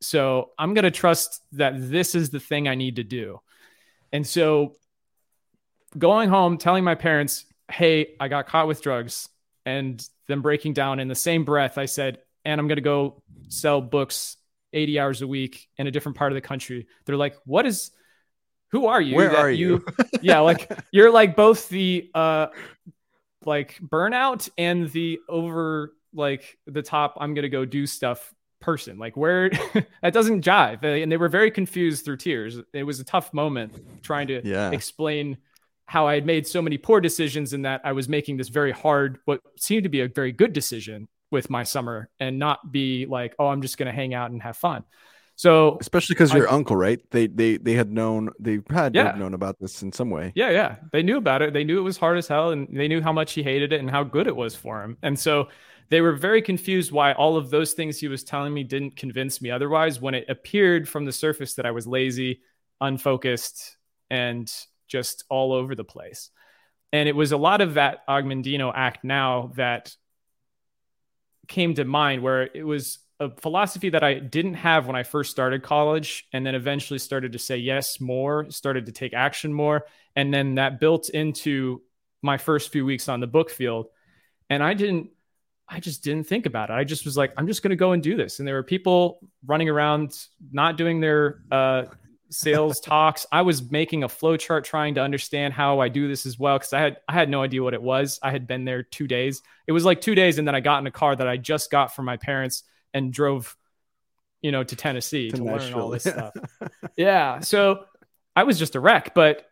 [0.00, 3.40] So I'm going to trust that this is the thing I need to do.
[4.12, 4.76] And so
[5.96, 9.28] going home, telling my parents, hey, I got caught with drugs,
[9.64, 13.22] and then breaking down in the same breath, I said, and I'm going to go
[13.48, 14.36] sell books
[14.72, 16.86] 80 hours a week in a different part of the country.
[17.04, 17.90] They're like, what is,
[18.68, 19.16] who are you?
[19.16, 19.84] Where are you?
[19.98, 20.40] you yeah.
[20.40, 22.48] Like you're like both the, uh,
[23.44, 28.98] like burnout and the over like the top, I'm going to go do stuff person.
[28.98, 29.50] Like where
[30.02, 30.82] that doesn't jive.
[30.82, 32.58] And they were very confused through tears.
[32.72, 34.70] It was a tough moment trying to yeah.
[34.70, 35.38] explain
[35.86, 38.72] how I had made so many poor decisions and that I was making this very
[38.72, 43.04] hard, what seemed to be a very good decision with my summer and not be
[43.04, 44.84] like, oh, I'm just going to hang out and have fun.
[45.36, 47.00] So especially because your uncle, right?
[47.10, 49.16] They they they had known they had Yeah.
[49.18, 50.32] known about this in some way.
[50.36, 50.76] Yeah, yeah.
[50.92, 51.52] They knew about it.
[51.52, 53.80] They knew it was hard as hell and they knew how much he hated it
[53.80, 54.96] and how good it was for him.
[55.02, 55.48] And so
[55.90, 59.42] they were very confused why all of those things he was telling me didn't convince
[59.42, 62.40] me otherwise when it appeared from the surface that I was lazy,
[62.80, 63.76] unfocused,
[64.10, 64.50] and
[64.86, 66.30] just all over the place.
[66.92, 69.94] And it was a lot of that Og Mandino act now that
[71.48, 75.30] came to mind where it was a philosophy that I didn't have when I first
[75.30, 79.86] started college and then eventually started to say yes more, started to take action more.
[80.16, 81.82] And then that built into
[82.22, 83.86] my first few weeks on the book field.
[84.50, 85.10] And I didn't,
[85.68, 86.74] I just didn't think about it.
[86.74, 88.38] I just was like, I'm just going to go and do this.
[88.38, 90.18] And there were people running around
[90.52, 91.84] not doing their uh,
[92.30, 93.26] sales talks.
[93.30, 96.58] I was making a flow chart trying to understand how I do this as well
[96.58, 98.18] because I had I had no idea what it was.
[98.22, 99.42] I had been there two days.
[99.66, 101.70] It was like two days, and then I got in a car that I just
[101.70, 103.56] got from my parents and drove,
[104.40, 106.34] you know, to Tennessee to, To learn all this stuff.
[106.96, 107.40] Yeah.
[107.40, 107.86] So
[108.36, 109.46] I was just a wreck, but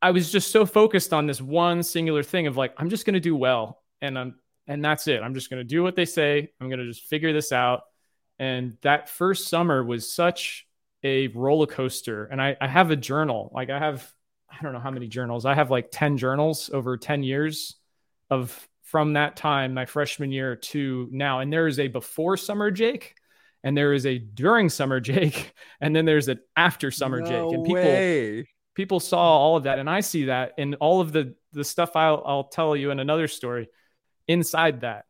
[0.00, 3.14] I was just so focused on this one singular thing of like, I'm just going
[3.14, 3.82] to do well.
[4.00, 4.34] And I'm,
[4.66, 5.22] and that's it.
[5.22, 6.50] I'm just going to do what they say.
[6.60, 7.82] I'm going to just figure this out.
[8.38, 10.66] And that first summer was such
[11.04, 12.26] a roller coaster.
[12.26, 13.50] And I, I have a journal.
[13.54, 14.12] Like I have,
[14.50, 15.44] I don't know how many journals.
[15.46, 17.76] I have like 10 journals over 10 years
[18.30, 21.40] of from that time, my freshman year to now.
[21.40, 23.14] And there is a before summer Jake
[23.64, 25.54] and there is a during summer Jake.
[25.80, 27.52] And then there's an after summer Jake.
[27.52, 28.48] And people, way.
[28.74, 31.94] people saw all of that and i see that in all of the the stuff
[31.96, 33.68] i'll, I'll tell you in another story
[34.26, 35.04] inside that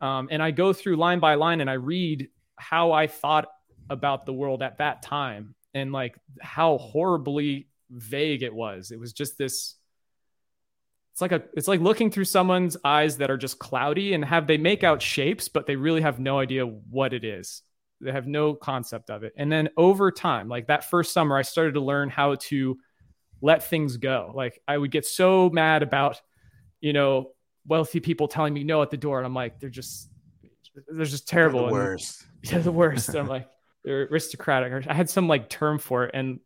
[0.00, 3.48] um, and i go through line by line and i read how i thought
[3.92, 8.90] about the world at that time and like how horribly vague it was.
[8.90, 9.76] It was just this
[11.12, 14.46] it's like a it's like looking through someone's eyes that are just cloudy and have
[14.46, 17.62] they make out shapes but they really have no idea what it is.
[18.00, 19.34] They have no concept of it.
[19.36, 22.78] And then over time like that first summer i started to learn how to
[23.42, 24.32] let things go.
[24.34, 26.20] Like i would get so mad about
[26.80, 27.32] you know
[27.66, 29.18] wealthy people telling me no at the door.
[29.18, 30.08] And i'm like they're just
[30.88, 32.26] they're just terrible The and- worst.
[32.44, 33.14] they're the worst.
[33.14, 33.51] I'm like, they're
[33.86, 34.72] aristocratic.
[34.72, 36.40] Or I had some like term for it, and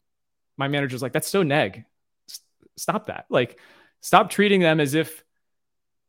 [0.57, 1.84] my manager's like, that's so neg.
[2.30, 2.41] S-
[2.76, 3.26] Stop that.
[3.28, 3.59] Like,
[4.01, 5.24] stop treating them as if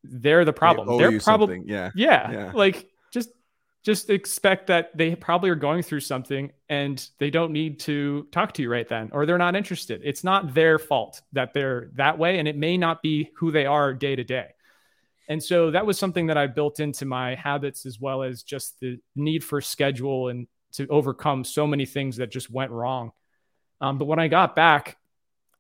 [0.04, 0.88] they're the problem.
[0.98, 1.64] They they're probably.
[1.66, 1.92] Yeah.
[1.96, 2.52] yeah, Yeah.
[2.54, 3.30] Like just
[3.84, 8.54] just expect that they probably are going through something and they don't need to talk
[8.54, 10.02] to you right then or they're not interested.
[10.04, 13.66] It's not their fault that they're that way and it may not be who they
[13.66, 14.48] are day to day.
[15.30, 18.80] And so that was something that I built into my habits as well as just
[18.80, 23.12] the need for schedule and to overcome so many things that just went wrong.
[23.82, 24.98] Um, but when I got back,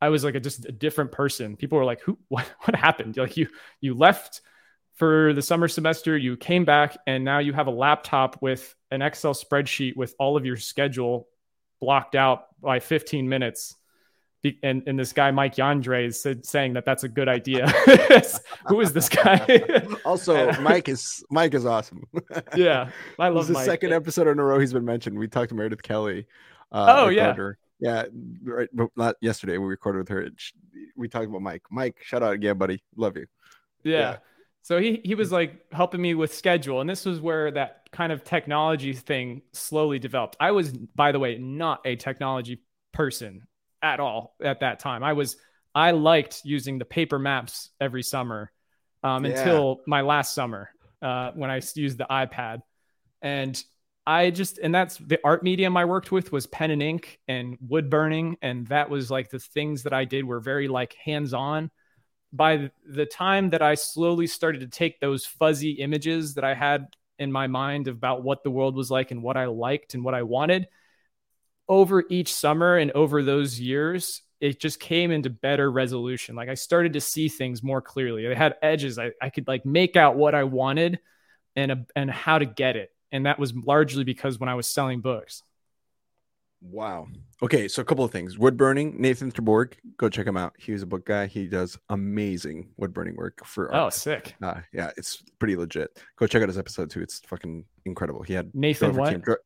[0.02, 1.56] I was like a, just a different person.
[1.56, 2.18] People were like, "Who?
[2.30, 2.46] What?
[2.64, 3.18] What happened?
[3.18, 3.48] Like you
[3.82, 4.42] you left
[4.96, 9.02] for the summer semester, you came back, and now you have a laptop with an
[9.02, 11.28] Excel spreadsheet with all of your schedule
[11.80, 13.76] blocked out by 15 minutes."
[14.64, 17.68] And, and this guy Mike Yandre said saying that that's a good idea.
[18.68, 19.46] Who is this guy?
[20.06, 22.04] Also, Mike is Mike is awesome.
[22.56, 25.18] yeah, I This love is the second episode in a row he's been mentioned.
[25.20, 26.28] We talked to Meredith Kelly.
[26.72, 27.36] Uh, Oh, yeah.
[27.80, 28.06] yeah,
[28.44, 28.70] right.
[28.72, 29.58] But not yesterday.
[29.58, 30.30] We recorded with her.
[30.96, 31.64] We talked about Mike.
[31.70, 32.82] Mike, shout out again, buddy.
[32.96, 33.26] Love you.
[33.84, 34.00] yeah.
[34.00, 34.18] Yeah.
[34.62, 38.12] So he he was like helping me with schedule, and this was where that kind
[38.12, 40.36] of technology thing slowly developed.
[40.40, 42.62] I was, by the way, not a technology
[42.94, 43.48] person
[43.82, 45.04] at all at that time.
[45.04, 45.38] I was
[45.76, 48.52] I liked using the paper maps every summer
[49.04, 49.32] um, Yeah.
[49.40, 50.70] until my last summer
[51.02, 52.62] uh, when I used the iPad,
[53.22, 53.62] and
[54.06, 57.58] I just and that's the art medium I worked with was pen and ink and
[57.62, 61.34] wood burning, and that was like the things that I did were very like hands
[61.34, 61.70] on
[62.34, 66.88] by the time that I slowly started to take those fuzzy images that I had
[67.20, 70.14] in my mind about what the world was like and what I liked and what
[70.14, 70.68] I wanted
[71.70, 76.36] over each summer and over those years, it just came into better resolution.
[76.36, 78.28] Like I started to see things more clearly.
[78.28, 79.00] They had edges.
[79.00, 81.00] I, I could like make out what I wanted
[81.56, 82.92] and, a, and how to get it.
[83.12, 85.44] And that was largely because when I was selling books.
[86.62, 87.08] Wow.
[87.42, 88.38] Okay, so a couple of things.
[88.38, 90.54] Wood burning, Nathan Terborg, go check him out.
[90.58, 91.28] He's a book guy.
[91.28, 93.94] He does amazing wood burning work for Oh, art.
[93.94, 94.36] sick.
[94.42, 96.02] Uh, yeah, it's pretty legit.
[96.18, 97.02] Go check out his episode too.
[97.02, 98.24] It's fucking incredible.
[98.24, 99.22] He had Nathan, what?
[99.22, 99.38] dr-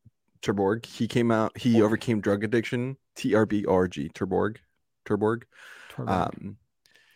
[0.42, 0.84] Terborg.
[0.86, 1.56] He came out.
[1.56, 2.96] He overcame drug addiction.
[3.16, 4.08] T R B R G.
[4.08, 4.56] Terborg.
[5.06, 5.42] Terborg.
[5.98, 6.56] Um,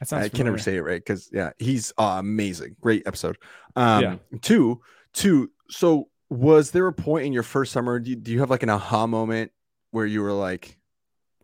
[0.01, 2.77] that sounds I can never say it right because yeah, he's uh, amazing.
[2.81, 3.39] Great episode.
[3.75, 4.17] Um, Yeah.
[4.43, 5.51] Two, two.
[5.71, 7.99] So was there a point in your first summer?
[7.99, 9.53] Do you, do you have like an aha moment
[9.91, 10.79] where you were like,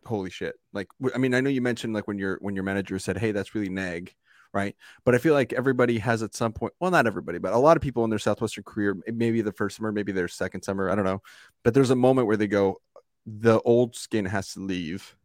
[0.05, 2.99] "Holy shit!" Like, I mean, I know you mentioned like when your when your manager
[2.99, 4.13] said, "Hey, that's really neg."
[4.53, 4.75] Right.
[5.03, 7.75] But I feel like everybody has at some point, well, not everybody, but a lot
[7.75, 10.95] of people in their Southwestern career, maybe the first summer, maybe their second summer, I
[10.95, 11.23] don't know.
[11.63, 12.77] But there's a moment where they go,
[13.25, 15.15] the old skin has to leave,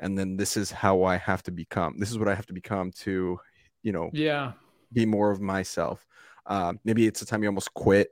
[0.00, 1.98] and then this is how I have to become.
[1.98, 3.38] This is what I have to become to,
[3.84, 4.54] you know, Yeah.
[4.92, 6.04] be more of myself.
[6.44, 8.08] Uh, maybe it's the time you almost quit,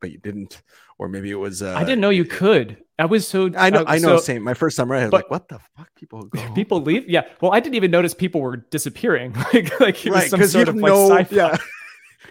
[0.00, 0.62] but you didn't,
[0.98, 1.62] or maybe it was.
[1.62, 2.76] Uh, I didn't know you could.
[2.98, 3.80] I was so I know.
[3.80, 4.18] uh, I know.
[4.18, 4.42] so same.
[4.42, 7.08] My first summer, I was like, "What the fuck?" People go people leave.
[7.08, 7.26] Yeah.
[7.40, 9.32] Well, I didn't even notice people were disappearing.
[9.54, 11.36] like like it was right some you sort of like sci-fi.
[11.36, 11.56] yeah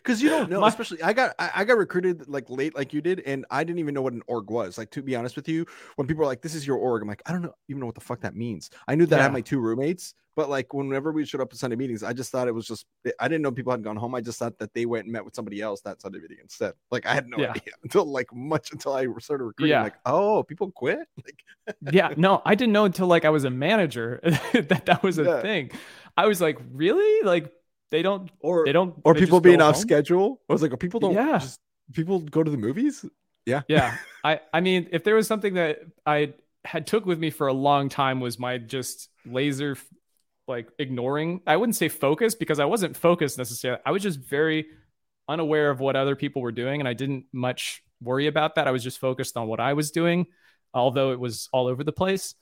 [0.03, 0.59] because you don't know.
[0.61, 3.63] My- especially i got I, I got recruited like late like you did and i
[3.63, 6.23] didn't even know what an org was like to be honest with you when people
[6.23, 8.01] are like this is your org i'm like i don't know even know what the
[8.01, 8.69] fuck that means.
[8.87, 11.57] I knew that i had my two roommates but like whenever we showed up at
[11.57, 13.97] sunday meetings i just thought it was just eh, i didn't know people had gone
[13.97, 16.37] home i just thought that they went and met with somebody else that sunday meeting
[16.41, 16.73] instead.
[16.91, 17.49] Like i had no Yeah.
[17.51, 19.83] idea until like much until i started recruiting Yeah.
[19.83, 20.99] like oh people quit?
[21.25, 21.43] Like
[21.91, 24.19] yeah no i didn't know until like i was a manager
[24.53, 25.41] that that was a Yeah.
[25.41, 25.71] thing.
[26.17, 27.25] I was like really?
[27.25, 27.53] Like
[27.91, 29.81] they don't or they don't or they people being off home?
[29.81, 31.37] schedule i was like people don't Yeah.
[31.39, 31.59] just
[31.93, 33.03] people go to the movies
[33.45, 33.97] yeah Yeah.
[34.23, 36.33] i i mean if there was something that i
[36.65, 39.75] had took with me for a long time was my just laser
[40.47, 44.65] like ignoring i wouldn't say focus because i wasn't focused necessarily i was just very
[45.27, 48.71] unaware of what other people were doing and i didn't much worry about that i
[48.71, 50.25] was just focused on what i was doing
[50.73, 52.35] although it was all over the place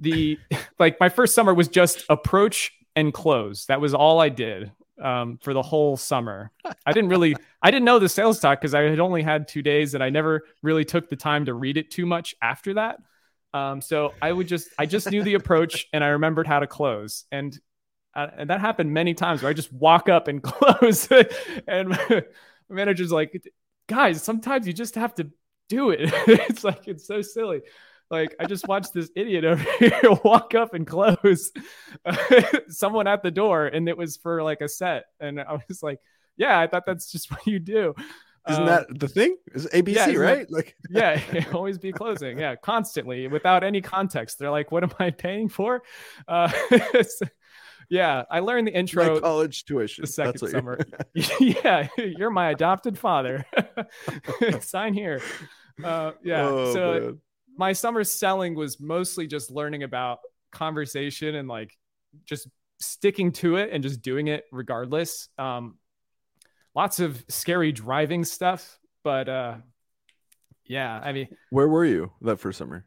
[0.00, 0.38] the
[0.78, 5.38] like my first summer was just approach and close that was all i did um,
[5.42, 6.50] for the whole summer.
[6.84, 9.62] I didn't really i didn't know the sales talk because i had only had two
[9.62, 12.98] days and i never really took the time to read it too much after that.
[13.54, 16.66] Um, so i would just i just knew the approach and i remembered how to
[16.66, 17.24] close.
[17.32, 17.58] And
[18.14, 21.08] uh, and that happened many times where i just walk up and close.
[21.66, 22.24] And my
[22.68, 23.42] manager's like
[23.86, 25.30] guys sometimes you just have to
[25.68, 26.00] do it.
[26.26, 27.60] It's like it's so silly
[28.10, 31.50] like I just watched this idiot over here walk up and close
[32.68, 36.00] someone at the door, and it was for like a set, and I was like,
[36.36, 37.94] "Yeah, I thought that's just what you do."
[38.48, 41.20] isn't Um, that the thing is abc yeah, isn't that- right like yeah,
[41.52, 42.38] always be closing.
[42.38, 44.38] Yeah, constantly without any context.
[44.38, 45.82] They're like, "What am I paying for?"
[46.26, 47.20] Uh, it's-
[47.90, 50.78] yeah, I learned the my intro college tuition the second summer.
[51.40, 53.46] yeah, you're my adopted father.
[54.60, 55.22] Sign here.
[55.82, 56.46] Uh, yeah.
[56.48, 57.20] Oh, so man.
[57.58, 60.20] My summer selling was mostly just learning about
[60.52, 61.76] conversation and like
[62.24, 62.48] just
[62.80, 65.28] sticking to it and just doing it regardless.
[65.36, 65.76] Um,
[66.74, 69.56] lots of scary driving stuff, but uh,
[70.64, 72.86] yeah, I mean, where were you that first summer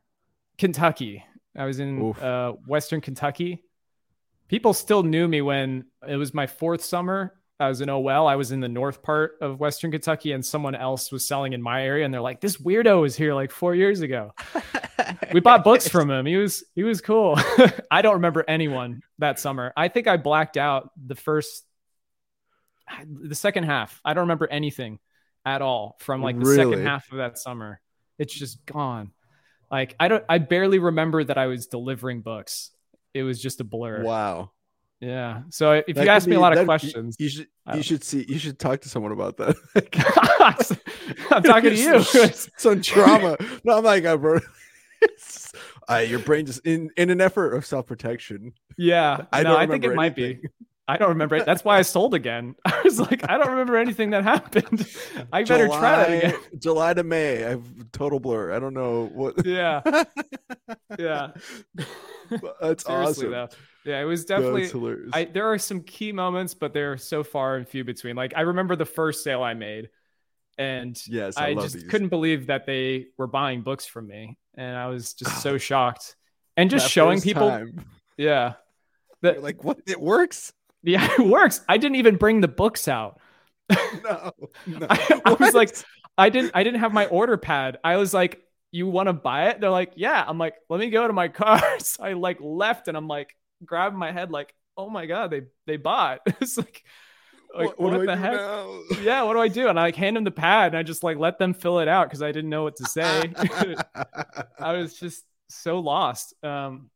[0.58, 1.24] Kentucky.
[1.56, 3.64] I was in uh, Western Kentucky.
[4.48, 7.34] People still knew me when it was my fourth summer.
[7.62, 8.28] I was in OL.
[8.28, 11.62] I was in the north part of Western Kentucky, and someone else was selling in
[11.62, 12.03] my area.
[12.03, 14.34] And they're like, "This weirdo was here like four years ago."
[15.32, 16.26] we bought books from him.
[16.26, 17.38] He was he was cool.
[17.91, 19.72] I don't remember anyone that summer.
[19.78, 21.64] I think I blacked out the first,
[23.05, 24.01] the second half.
[24.03, 24.97] I don't remember anything
[25.45, 27.80] at all from like the second half of that summer.
[28.18, 29.12] It's just gone.
[29.70, 30.26] Like I don't.
[30.28, 32.72] I barely remember that I was delivering books.
[33.14, 34.03] It was just a blur.
[34.03, 34.49] wow
[35.02, 35.41] Yeah.
[35.49, 38.26] So if That you ask me a lot of questions, you should you should see
[38.28, 39.56] you should talk to someone about that
[41.32, 42.02] I'm talking to you.
[42.04, 44.39] some, some trauma no i'm like bro
[45.89, 49.56] uh, your brain just in in an effort of self-protection Yeah, I I don't.
[49.56, 50.39] I think it remember might be.
[50.88, 51.46] I don't remember it.
[51.46, 52.56] That's why I sold again.
[52.66, 54.86] I was like, I don't remember anything that happened.
[55.32, 56.32] I better try that again.
[56.32, 59.82] July- july to may i have total blur i don't know what Yeah,
[61.00, 61.32] yeah.
[62.62, 63.48] that's Seriously awesome though,
[63.86, 64.70] yeah, it was definitely.
[65.14, 68.16] I there are some key moments, but they're so far and few between.
[68.16, 69.90] Like I remember the first sale I made,
[70.58, 71.84] and yes i, I, just these.
[71.86, 75.40] couldn't believe that they were buying books from me, and I was just Ah.
[75.40, 76.16] so shocked.
[76.58, 77.86] And just That showing people, time,
[78.18, 78.54] yeah,
[79.24, 80.54] you're that like what it works
[80.84, 81.62] yeah, it works.
[81.68, 83.20] I didn't even bring the books out.
[83.70, 84.32] no,
[84.68, 84.88] no.
[84.90, 85.76] I, I was like,
[86.18, 87.78] I didn't, I didn't have my order pad.
[87.84, 89.60] I was like, you want to buy it?
[89.60, 90.24] They're like, yeah.
[90.26, 91.62] I'm like, let me go to my car.
[91.80, 95.42] So I like left, and I'm like, grabbing my head, like, oh my god, they
[95.68, 96.22] they bought.
[96.26, 96.84] it's like,
[97.56, 98.34] like what, do the heck?
[98.34, 98.82] now?
[99.02, 99.68] Yeah, what do I do?
[99.68, 101.88] And I like hand them the pad, and I just like let them fill it
[101.88, 103.34] out because I didn't know what to say.
[104.58, 106.34] I was just so lost.
[106.44, 106.90] Um,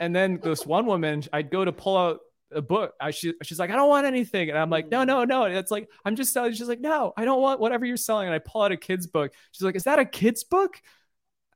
[0.00, 2.20] and then this one woman, I'd go to pull out
[2.54, 2.92] a book.
[3.00, 5.06] I she, she's like, I don't want anything, and I'm like, no, mm.
[5.06, 5.44] no, no.
[5.44, 6.52] And it's like I'm just selling.
[6.52, 8.26] She's like, no, I don't want whatever you're selling.
[8.26, 9.32] And I pull out a kid's book.
[9.52, 10.80] She's like, is that a kid's book?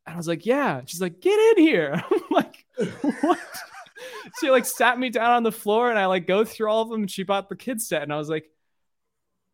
[0.07, 0.83] And I was like, yeah.
[0.87, 2.03] She's like, get in here.
[2.11, 2.65] I'm like,
[3.21, 3.39] what?
[4.41, 6.89] she like sat me down on the floor, and I like go through all of
[6.89, 7.03] them.
[7.03, 8.51] And she bought the kids set, and I was like,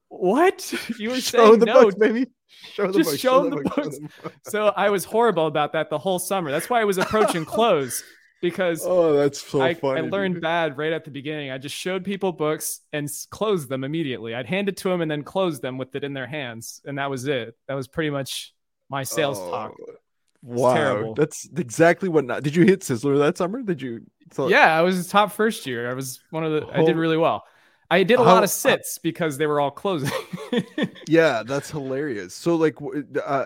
[0.08, 0.72] what?
[0.98, 2.26] You were show saying the no books, baby.
[2.72, 3.20] Show the Just books.
[3.20, 3.98] show 'em the books, show books.
[3.98, 4.36] the books.
[4.44, 6.50] so I was horrible about that the whole summer.
[6.50, 8.02] That's why I was approaching close
[8.44, 10.00] because Oh, that's so I, funny.
[10.00, 10.42] I learned dude.
[10.42, 11.50] bad right at the beginning.
[11.50, 14.34] I just showed people books and closed them immediately.
[14.34, 16.98] I'd hand it to them and then close them with it in their hands, and
[16.98, 17.56] that was it.
[17.66, 18.52] That was pretty much
[18.88, 19.74] my sales talk.
[19.80, 19.94] Oh,
[20.42, 21.14] wow, terrible.
[21.14, 22.24] that's exactly what.
[22.24, 23.62] Not, did you hit Sizzler that summer?
[23.62, 24.02] Did you?
[24.32, 25.90] so- Yeah, I was top first year.
[25.90, 26.66] I was one of the.
[26.72, 27.44] I did really well.
[27.90, 30.10] I did a How- lot of sits because they were all closing.
[31.08, 32.34] Yeah, that's hilarious.
[32.34, 32.76] So, like,
[33.24, 33.44] uh,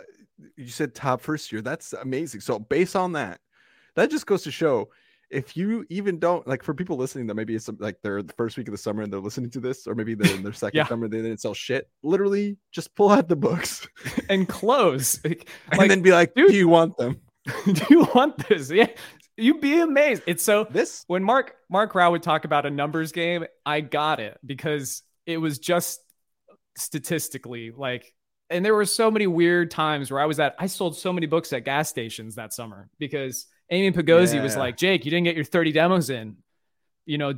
[0.56, 1.60] you said top first year.
[1.60, 2.40] That's amazing.
[2.40, 3.40] So, based on that,
[3.98, 4.88] that just goes to show
[5.30, 8.56] if you even don't like for people listening that maybe it's like they're the first
[8.56, 10.78] week of the summer and they're listening to this, or maybe they're in their second
[10.78, 10.86] Yeah.
[10.86, 11.86] summer, they didn't sell shit.
[12.02, 13.86] Literally, just pull out the books
[14.30, 15.20] and close.
[15.24, 17.20] Like, and then be like, dude- "Do you want them?"
[17.72, 18.70] do you want this?
[18.70, 18.88] Yeah,
[19.36, 20.22] you'd be amazed.
[20.26, 24.20] It's so This when Mark Mark Rao would talk about a numbers game, I got
[24.20, 26.00] it because it was just
[26.78, 28.14] statistically like
[28.50, 31.26] and there were so many weird times where I was at I sold so many
[31.26, 35.36] books at gas stations that summer because Amy Pagozzi was like, "Jake, you didn't get
[35.36, 36.36] your 30 demos in.
[37.06, 37.34] You know,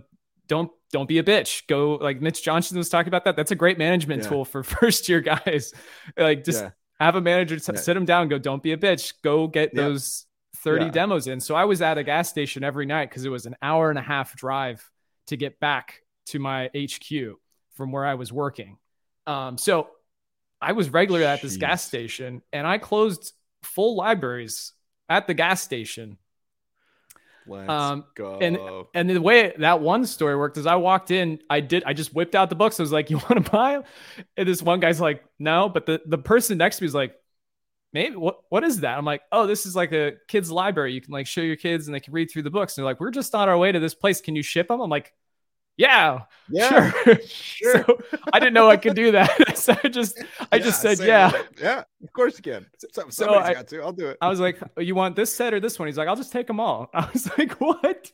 [0.47, 1.66] don't don't be a bitch.
[1.68, 3.37] Go like Mitch Johnson was talking about that.
[3.37, 4.28] That's a great management Yeah.
[4.28, 5.72] tool for first year guys.
[6.16, 6.70] like just Yeah.
[6.99, 7.78] have a manager Yeah.
[7.81, 9.14] sit them down and go, don't be a bitch.
[9.22, 9.83] Go get Yeah.
[9.83, 10.26] those
[10.57, 10.91] 30 Yeah.
[10.91, 11.39] demos in.
[11.41, 13.99] So I was at a gas station every night because it was an hour and
[13.99, 14.89] a half drive
[15.28, 17.37] to get back to my HQ
[17.74, 18.76] from where I was working.
[19.28, 19.89] Um, so
[20.61, 24.72] I was regular at this gas station and I closed full libraries
[25.11, 26.16] at the gas station.
[27.46, 28.38] let's Um, go.
[28.38, 28.58] and-
[28.94, 32.14] And the way that one story worked is I walked in, I did, I just
[32.14, 32.78] whipped out the books.
[32.78, 33.84] I was like, you want to buy them?
[34.36, 37.14] And this one guy's like, no, but the, the person next to me is like,
[37.92, 38.96] maybe what, what is that?
[38.96, 40.92] I'm like, oh, this is like a kid's library.
[40.92, 42.76] You can like show your kids and they can read through the books.
[42.76, 44.20] And they're like, we're just on our way to this place.
[44.20, 44.80] Can you ship them?
[44.80, 45.12] I'm like,
[45.77, 47.21] yeah, yeah, sure.
[47.27, 47.85] sure.
[47.87, 47.99] So
[48.33, 49.57] I didn't know I could do that.
[49.57, 51.35] so I just, I just said, yeah.
[51.35, 51.47] it.
[51.61, 51.85] yeah.
[52.03, 52.66] Of course you can.
[52.93, 53.81] So, So I- got to.
[53.83, 54.18] I'll do it.
[54.21, 55.89] I was like, you want this set or this one?
[55.89, 56.91] He's like, I'll just take them all.
[56.95, 58.11] I was like, what?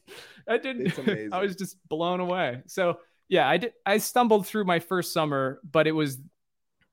[0.49, 0.87] I didn't.
[0.87, 1.33] It's amazing.
[1.33, 2.63] I was just blown away.
[2.67, 2.99] So
[3.29, 3.73] yeah, I did.
[3.85, 6.19] I stumbled through my first summer, but it was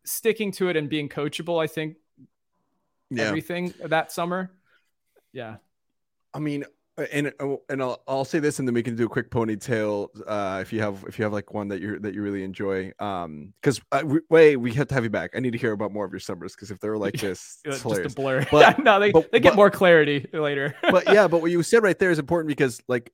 [0.05, 1.61] sticking to it and being coachable.
[1.61, 1.97] I think
[3.11, 3.24] yeah.
[3.24, 4.51] everything that summer.
[5.32, 5.57] Yeah.
[6.34, 6.66] I mean,
[6.97, 10.09] and uh, and I'll, I'll say this, and then we can do a quick ponytail.
[10.27, 12.91] Uh, if you have if you have like one that you that you really enjoy,
[12.99, 15.31] um, because uh, we, way we have to have you back.
[15.35, 17.81] I need to hear about more of your summers because if they're like this, it's
[17.81, 18.13] just hilarious.
[18.13, 18.45] a blur.
[18.51, 20.75] But- no, they, but- they get but- more clarity later.
[20.91, 23.11] but yeah, but what you said right there is important because like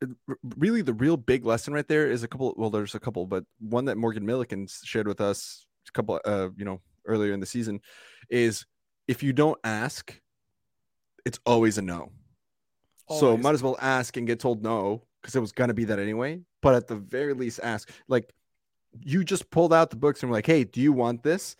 [0.57, 2.53] really the real big lesson right there is a couple.
[2.57, 6.49] Well, there's a couple, but one that Morgan Milliken shared with us a couple, uh,
[6.57, 7.80] you know, earlier in the season,
[8.30, 8.65] is
[9.07, 10.19] if you don't ask,
[11.25, 12.11] it's always a no.
[13.18, 15.99] So might as well ask and get told no because it was gonna be that
[15.99, 16.41] anyway.
[16.62, 17.89] But at the very least, ask.
[18.07, 18.34] Like
[19.01, 21.55] you just pulled out the books and were like, "Hey, do you want this?"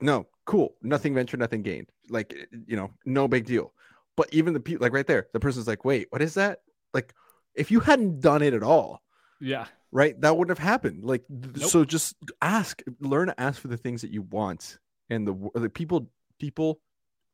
[0.00, 0.74] No, cool.
[0.82, 1.88] Nothing ventured, nothing gained.
[2.08, 3.72] Like eh, you know, no big deal.
[4.16, 7.14] But even the people, like right there, the person's like, "Wait, what is that?" Like
[7.54, 9.02] if you hadn't done it at all,
[9.40, 9.66] yeah.
[9.92, 11.04] right, that wouldn't have happened.
[11.04, 11.58] Like Nope.
[11.58, 14.78] so, just ask, learn to ask for the things that you want,
[15.08, 16.80] and the the people people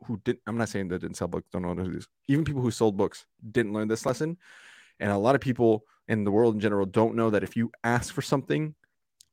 [0.04, 0.40] who didn't.
[0.46, 2.00] I'm not saying that didn't sell books don't know do.
[2.28, 4.36] Even people who sold books didn't learn this lesson,
[5.00, 7.70] and a lot of people in the world in general don't know that if you
[7.82, 8.74] ask for something,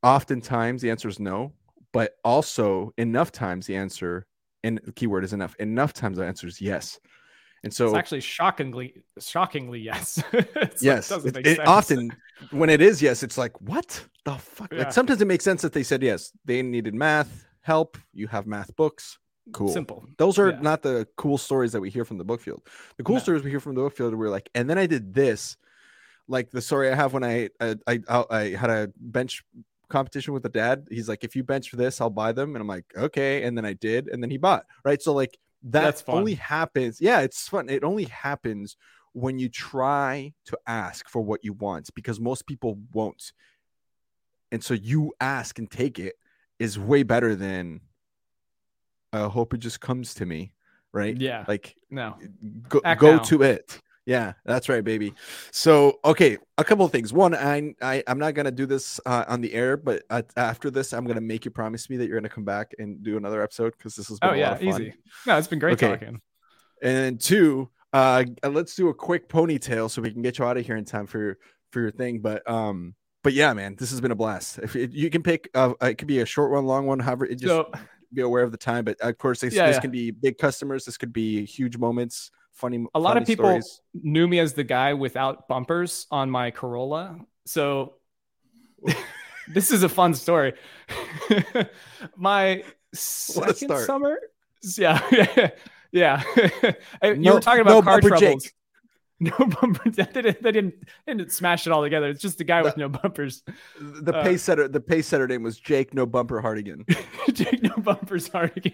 [0.02, 1.52] oftentimes the answer is no,
[1.92, 4.26] but also enough times the answer
[4.62, 5.54] and the keyword is enough.
[5.56, 6.98] Enough times the answer is yes.
[7.62, 10.22] And so it's actually shockingly, shockingly yes.
[10.32, 12.10] Like, yes doesn't it- it often
[12.50, 14.80] when it is yes it's like what the fuck Yeah.
[14.80, 18.46] like sometimes it makes sense that they said yes they needed math help you have
[18.46, 19.18] math books
[19.52, 20.06] cool simple.
[20.18, 20.60] those are Yeah.
[20.60, 22.62] not the cool stories that we hear from the book field
[22.96, 23.20] the cool No.
[23.22, 25.56] stories we hear from the book field we're like and then i did this
[26.28, 27.98] like the story i have when i i i,
[28.30, 29.44] I- had a bench
[29.88, 32.62] competition with a dad he's like if you bench for this i'll buy them and
[32.62, 35.82] i'm like okay and then i did and then he bought right so like that
[35.82, 36.16] That's fun.
[36.18, 38.76] only happens yeah it's fun it only happens
[39.12, 43.32] when you try to ask for what you want because most people won't
[44.50, 46.14] and so you ask and take it
[46.58, 47.80] is way better than
[49.14, 50.52] i hope it just comes to me
[50.92, 51.44] right Yeah.
[51.48, 52.16] like No.
[52.68, 53.22] go, Act go now.
[53.22, 55.14] to it yeah that's right baby
[55.50, 59.24] so okay a couple of things one i, I i'm not gonna do this uh,
[59.28, 62.18] on the air but uh, after this i'm gonna make you promise me that you're
[62.20, 64.52] gonna come back and do another episode because this has been Oh a lot yeah,
[64.52, 64.68] of fun.
[64.82, 64.94] easy.
[65.26, 65.88] No, it's been great Okay.
[65.88, 66.20] talking.
[66.82, 70.66] And two, uh, let's do a quick ponytail so we can get you out of
[70.66, 71.38] here in time for your
[71.70, 72.20] for your thing.
[72.20, 74.58] But um, but yeah, man, this has been a blast.
[74.58, 77.24] If it, you can pick, uh, it could be a short one, long one, however.
[77.24, 77.70] It just So
[78.14, 78.84] be aware of the time.
[78.84, 79.80] But of course, this, Yeah, this yeah.
[79.80, 80.84] can be big customers.
[80.84, 82.84] This could be huge moments, funny.
[82.94, 83.80] a lot of people stories.
[83.94, 87.18] knew me as the guy without bumpers on my Corolla.
[87.46, 87.94] So
[89.48, 90.54] this is a fun story.
[92.16, 94.18] my second summer,
[94.78, 95.00] yeah,
[95.92, 96.22] yeah.
[97.02, 98.44] You No- were talking about no car troubles.
[98.44, 98.52] Jake.
[99.38, 99.96] no bumpers.
[99.96, 100.74] They didn't, they didn't,
[101.06, 102.08] they didn't smash it all together.
[102.08, 103.42] It's just the guy with no bumpers.
[103.80, 106.84] The Uh, pace setter, the pace setter name was Jake No Bumper Hardigan.
[107.32, 108.72] Jake no bumpers hard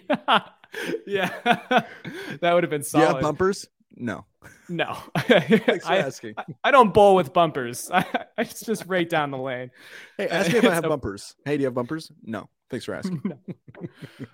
[1.06, 3.06] yeah, that would have been Do you solid.
[3.14, 3.68] have bumpers?
[3.96, 4.24] No.
[4.68, 6.34] no, Thanks for I, asking.
[6.38, 7.90] I- I don't bowl with bumpers.
[7.92, 8.04] I,
[8.38, 9.70] I just right down the lane.
[10.16, 11.34] Hey, ask me if I have a- bumpers.
[11.44, 12.10] Hey, do you have bumpers?
[12.22, 12.48] No.
[12.70, 13.20] Thanks for asking.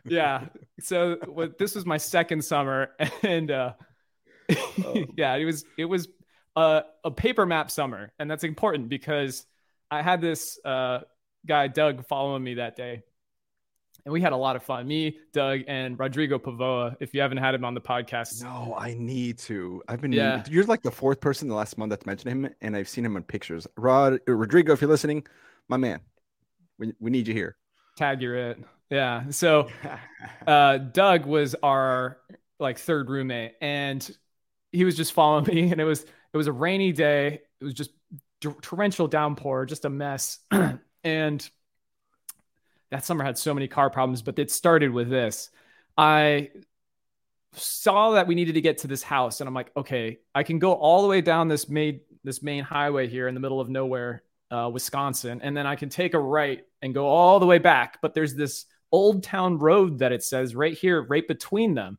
[0.04, 0.44] yeah.
[0.80, 2.90] So what, this was my second summer,
[3.22, 3.72] and uh,
[5.16, 6.08] yeah, it was it was
[6.54, 9.46] a, a paper map summer, and that's important because
[9.90, 11.00] I had this uh,
[11.46, 13.02] guy Doug following me that day,
[14.04, 14.86] and we had a lot of fun.
[14.86, 16.96] Me, Doug, and Rodrigo Pavoa.
[17.00, 19.82] If you haven't had him on the podcast, No, I need to.
[19.88, 20.12] I've been.
[20.12, 20.44] Yeah.
[20.48, 23.16] You're like the fourth person the last month that's mentioned him, and I've seen him
[23.16, 23.66] in pictures.
[23.76, 25.26] Rod Rodrigo, if you're listening,
[25.68, 26.00] my man,
[26.78, 27.56] we, we need you here.
[27.96, 28.58] tag you're it.
[28.90, 29.30] Yeah.
[29.30, 29.68] So
[30.46, 32.18] uh, Doug was our
[32.58, 34.08] like third roommate, and
[34.76, 37.40] he was just following me, and it was it was a rainy day.
[37.60, 37.90] It was just
[38.40, 40.38] torrential downpour, just a mess,
[41.04, 41.50] and
[42.90, 44.22] that summer had so many car problems.
[44.22, 45.50] But it started with this.
[45.96, 46.50] I
[47.52, 50.58] saw that we needed to get to this house, and I'm like, okay, I can
[50.58, 53.68] go all the way down this main this main highway here in the middle of
[53.68, 57.58] nowhere, uh, Wisconsin, and then I can take a right and go all the way
[57.58, 57.98] back.
[58.02, 61.98] But there's this old town road that it says right here, right between them.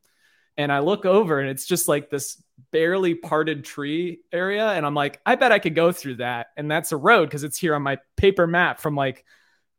[0.58, 2.42] And I look over and it's just like this
[2.72, 4.66] barely parted tree area.
[4.66, 6.48] And I'm like, I bet I could go through that.
[6.56, 9.24] And that's a road because it's here on my paper map from like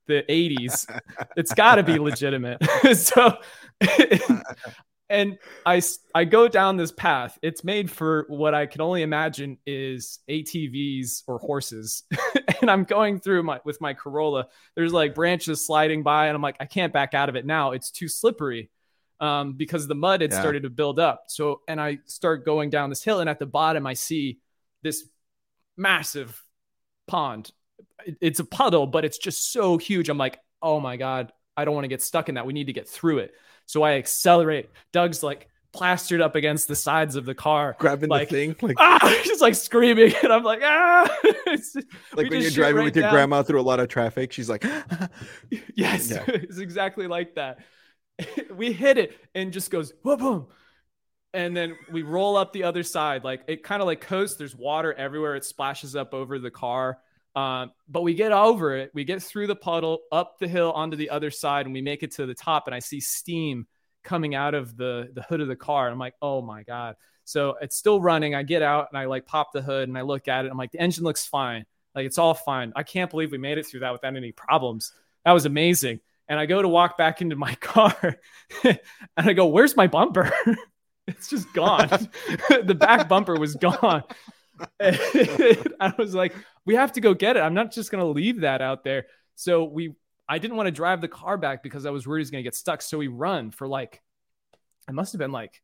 [0.07, 0.87] the 80s.
[1.35, 2.63] it's got to be legitimate.
[2.93, 3.37] so,
[5.09, 5.81] and I,
[6.15, 7.37] I go down this path.
[7.41, 12.03] It's made for what I can only imagine is ATVs or horses.
[12.61, 14.47] and I'm going through my with my Corolla.
[14.75, 17.71] There's like branches sliding by, and I'm like, I can't back out of it now.
[17.71, 18.69] It's too slippery
[19.19, 20.39] um, because the mud had Yeah.
[20.39, 21.25] started to build up.
[21.27, 24.39] So, and I start going down this hill, and at the bottom, I see
[24.83, 25.07] this
[25.77, 26.41] massive
[27.07, 27.51] pond.
[28.21, 30.09] It's a puddle, but it's just so huge.
[30.09, 32.45] I'm like, oh my god, I don't want to get stuck in that.
[32.45, 33.33] We need to get through it.
[33.65, 34.69] So I accelerate.
[34.93, 37.75] Doug's like plastered up against the sides of the car.
[37.79, 41.17] Grabbing Like, the thing, like Ah, he's like screaming, and I'm like, ah.
[41.23, 41.75] It's-
[42.15, 43.13] like when you're driving right with your down.
[43.13, 44.31] grandma through a lot of traffic.
[44.31, 44.63] She's like,
[45.75, 46.23] Yes, Yeah.
[46.27, 47.59] it's exactly like that.
[48.55, 50.47] we hit it and just goes boom, boom.
[51.33, 53.23] And then we roll up the other side.
[53.23, 54.37] Like it kind of like coasts.
[54.37, 55.35] There's water everywhere.
[55.35, 56.99] It splashes up over the car.
[57.35, 58.91] Um, but we get over it.
[58.93, 62.01] We get through the puddle, up the hill onto the other side, and we make
[62.01, 62.67] it to the top.
[62.67, 63.67] And I see steam
[64.03, 65.89] coming out of the the hood of the car.
[65.89, 66.95] I'm like, oh my god.
[67.25, 68.33] So it's still running.
[68.33, 70.51] I get out and I like pop the hood and I look at it.
[70.51, 71.65] I'm like, the engine looks fine.
[71.93, 72.73] Like it's all fine.
[72.75, 74.93] I can't believe we made it through that without any problems.
[75.25, 75.99] That was amazing.
[76.29, 78.19] And I go to walk back into my car
[78.63, 78.79] and
[79.17, 80.31] I go, Where's my bumper?
[81.07, 81.89] it's just gone.
[82.63, 84.03] the back bumper was gone.
[84.79, 87.41] I was like, We have to go get it.
[87.41, 89.07] I'm not just going to leave that out there.
[89.35, 89.95] So we,
[90.27, 92.43] I didn't want to drive the car back because I was worried he was going
[92.43, 92.81] to get stuck.
[92.83, 94.01] So we run for like,
[94.87, 95.61] it must have been like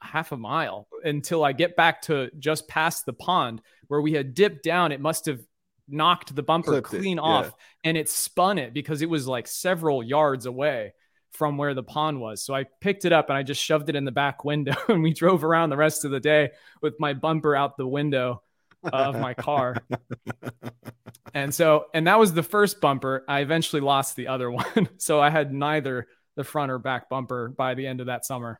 [0.00, 4.34] half a mile until I get back to just past the pond where we had
[4.34, 4.92] dipped down.
[4.92, 5.40] It must have
[5.88, 7.22] knocked the bumper Clipped it, clean yeah.
[7.22, 10.92] off and it spun it because it was like several yards away
[11.32, 12.42] from where the pond was.
[12.42, 15.02] So I picked it up and I just shoved it in the back window and
[15.02, 16.50] we drove around the rest of the day
[16.82, 18.42] with my bumper out the window
[18.82, 19.76] of my car.
[21.34, 23.24] and so, and that was the first bumper.
[23.28, 24.88] I eventually lost the other one.
[24.98, 26.06] so I had neither
[26.36, 28.58] the front or back bumper by the end of that summer.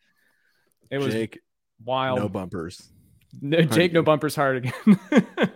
[0.91, 1.41] It was Jake,
[1.85, 2.19] wild.
[2.19, 2.91] no bumpers.
[3.41, 5.53] No, Jake, no bumpers Hardigan.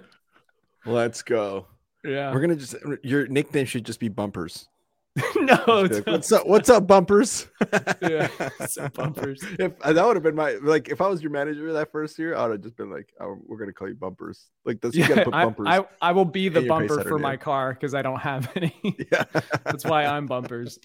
[0.87, 1.67] Let's go.
[2.05, 2.33] yeah.
[2.33, 4.69] We're gonna just your nickname should just be bumpers.
[5.37, 6.47] no, like, what's up?
[6.47, 7.49] What's up, bumpers?
[8.01, 8.29] Yeah,
[8.95, 9.43] bumpers.
[9.59, 12.19] If uh, that would have been my like, if I was your manager that first
[12.19, 14.95] year, I would have just been like, oh, "We're gonna call you bumpers." Like this,
[14.95, 15.67] you gotta put bumpers.
[15.69, 18.21] I, I will be the in your pace bumper for my car because I don't
[18.21, 18.75] have any.
[19.13, 19.25] yeah,
[19.65, 20.79] That's why I'm bumpers.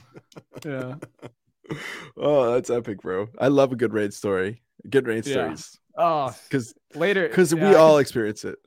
[0.65, 0.95] Yeah.
[2.17, 3.29] oh, that's epic, bro.
[3.39, 4.61] I love a good raid story.
[4.89, 5.33] Good raid Yeah.
[5.55, 7.27] stories Oh, because later.
[7.27, 8.57] because yeah, we all experience it.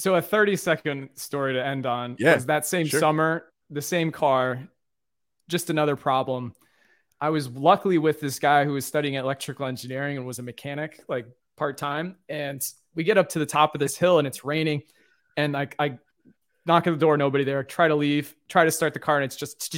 [0.00, 3.00] So a 30 second story to end on Yeah, was that same sure.
[3.00, 4.68] summer, the same car,
[5.48, 6.54] just another problem.
[7.20, 11.02] I was luckily with this guy who was studying electrical engineering and was a mechanic,
[11.06, 12.16] like part time.
[12.28, 14.82] And we get up to the top of this hill and it's raining.
[15.36, 15.98] And I, I
[16.64, 19.24] knock at the door, nobody there, try to leave, try to start the car, and
[19.24, 19.74] it's just,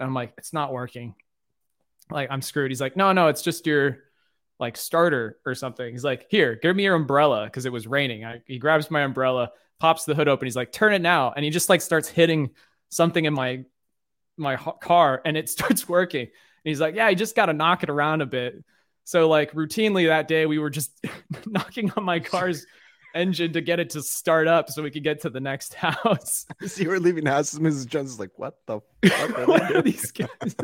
[0.00, 1.14] I'm like, it's not working.
[2.10, 2.70] Like, I'm screwed.
[2.70, 3.98] He's like, no, no, it's just your
[4.58, 5.90] like starter or something.
[5.90, 8.24] He's like, here, give me your umbrella because it was raining.
[8.24, 9.50] I, he grabs my umbrella,
[9.80, 10.46] pops the hood open.
[10.46, 12.50] He's like, turn it now, and he just like starts hitting
[12.88, 13.64] something in my
[14.36, 16.22] my car, and it starts working.
[16.22, 16.30] And
[16.70, 18.64] he's like, yeah, you just got to knock it around a bit.
[19.04, 20.92] So like routinely that day, we were just
[21.46, 22.64] knocking on my car's
[23.14, 26.46] engine to get it to start up so we could get to the next house.
[26.66, 27.86] so you were leaving the house, Mrs.
[27.86, 30.56] Jones is like, "What the fuck are, what are these guys?"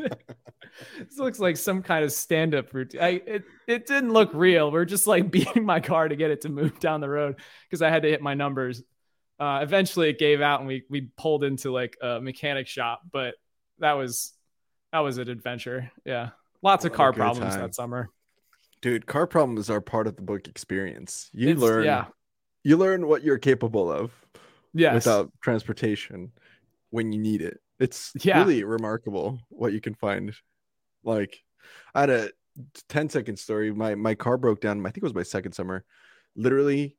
[0.98, 3.00] This looks like some kind of stand-up routine.
[3.00, 4.70] I, it it didn't look real.
[4.70, 7.82] We're just like beating my car to get it to move down the road because
[7.82, 8.82] I had to hit my numbers.
[9.38, 13.34] Uh, eventually, it gave out and we we pulled into like a mechanic shop, but
[13.78, 14.32] that was
[14.92, 15.90] that was an adventure.
[16.04, 16.30] Yeah,
[16.62, 17.62] lots of What a car problems time.
[17.62, 18.10] that summer.
[18.82, 21.30] Dude, car problems are part of the book experience.
[21.32, 22.06] You It's- learn, yeah.
[22.64, 24.10] you learn what you're capable of
[24.72, 24.94] Yes.
[24.94, 26.32] without transportation
[26.90, 27.60] when you need it.
[27.78, 28.38] It's Yeah.
[28.38, 30.34] really remarkable what you can find.
[31.04, 31.42] Like,
[31.94, 32.30] I had a
[32.88, 33.72] 10 second story.
[33.72, 34.80] My my car broke down.
[34.80, 35.84] I think it was my second summer.
[36.36, 36.96] Literally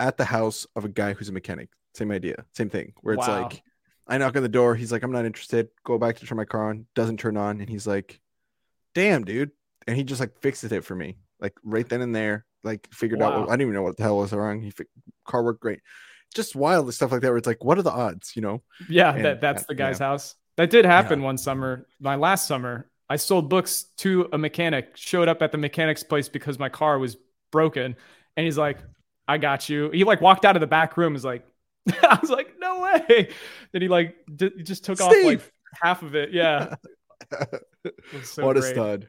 [0.00, 1.68] at the house of a guy who's a mechanic.
[1.94, 2.92] Same idea, same thing.
[3.00, 3.42] Where it's Wow.
[3.42, 3.62] like,
[4.06, 4.74] I knock on the door.
[4.74, 5.68] He's like, I'm not interested.
[5.84, 6.86] Go back to turn my car on.
[6.94, 7.60] Doesn't turn on.
[7.60, 8.20] And he's like,
[8.94, 9.50] Damn, dude.
[9.86, 12.44] And he just like fixes it for me, like right then and there.
[12.62, 13.40] Like figured out.
[13.40, 14.60] What, I didn't even know what the hell was wrong.
[14.62, 14.84] He fi-
[15.26, 15.80] car worked great.
[16.34, 17.28] Just wild stuff like that.
[17.28, 18.34] Where it's like, what are the odds?
[18.34, 18.62] You know?
[18.88, 20.34] Yeah, And that, that's the guy's house.
[20.56, 21.26] That did happen Yeah.
[21.26, 21.86] one summer.
[22.00, 26.28] My last summer, I sold books to a mechanic, showed up at the mechanic's place
[26.28, 27.16] because my car was
[27.52, 27.94] broken.
[28.36, 28.78] And he's like,
[29.28, 29.88] I got you.
[29.90, 31.46] He like walked out of the back room, is like,
[32.02, 33.28] I was like, no way.
[33.70, 35.40] Then he like d- just took off like
[35.80, 36.32] half of it.
[36.32, 36.74] Yeah.
[37.84, 39.08] It so what a stud.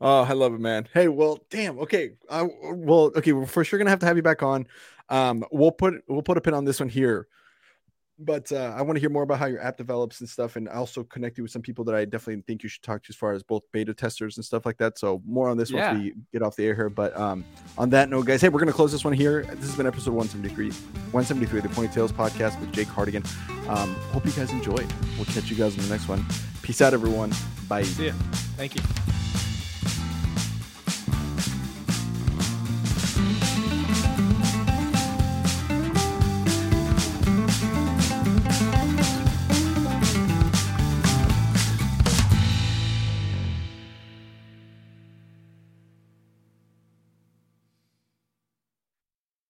[0.00, 0.88] Oh, I love it, man.
[0.92, 1.78] Hey, well, damn.
[1.80, 2.12] Okay.
[2.28, 3.32] Uh, well, okay.
[3.32, 4.66] We're for sure gonna have to have you back on.
[5.10, 7.28] Um, we'll put we'll put a pin on this one here.
[8.18, 10.68] But uh, I want to hear more about how your app develops and stuff, and
[10.70, 13.16] also connect you with some people that I definitely think you should talk to as
[13.16, 14.98] far as both beta testers and stuff like that.
[14.98, 15.92] So more on this Yeah.
[15.92, 16.88] once we get off the air here.
[16.88, 17.44] But um,
[17.76, 19.42] on that note, guys, hey, we're gonna close this one here.
[19.56, 20.70] This has been episode 173,
[21.12, 23.24] 173 of the Ponytails podcast with Jake Hardigan.
[23.68, 24.90] Um, hope you guys enjoyed.
[25.16, 26.24] We'll catch you guys in the next one.
[26.62, 27.32] Peace out, everyone.
[27.68, 27.82] Bye.
[27.82, 28.12] See ya.
[28.56, 28.82] Thank you.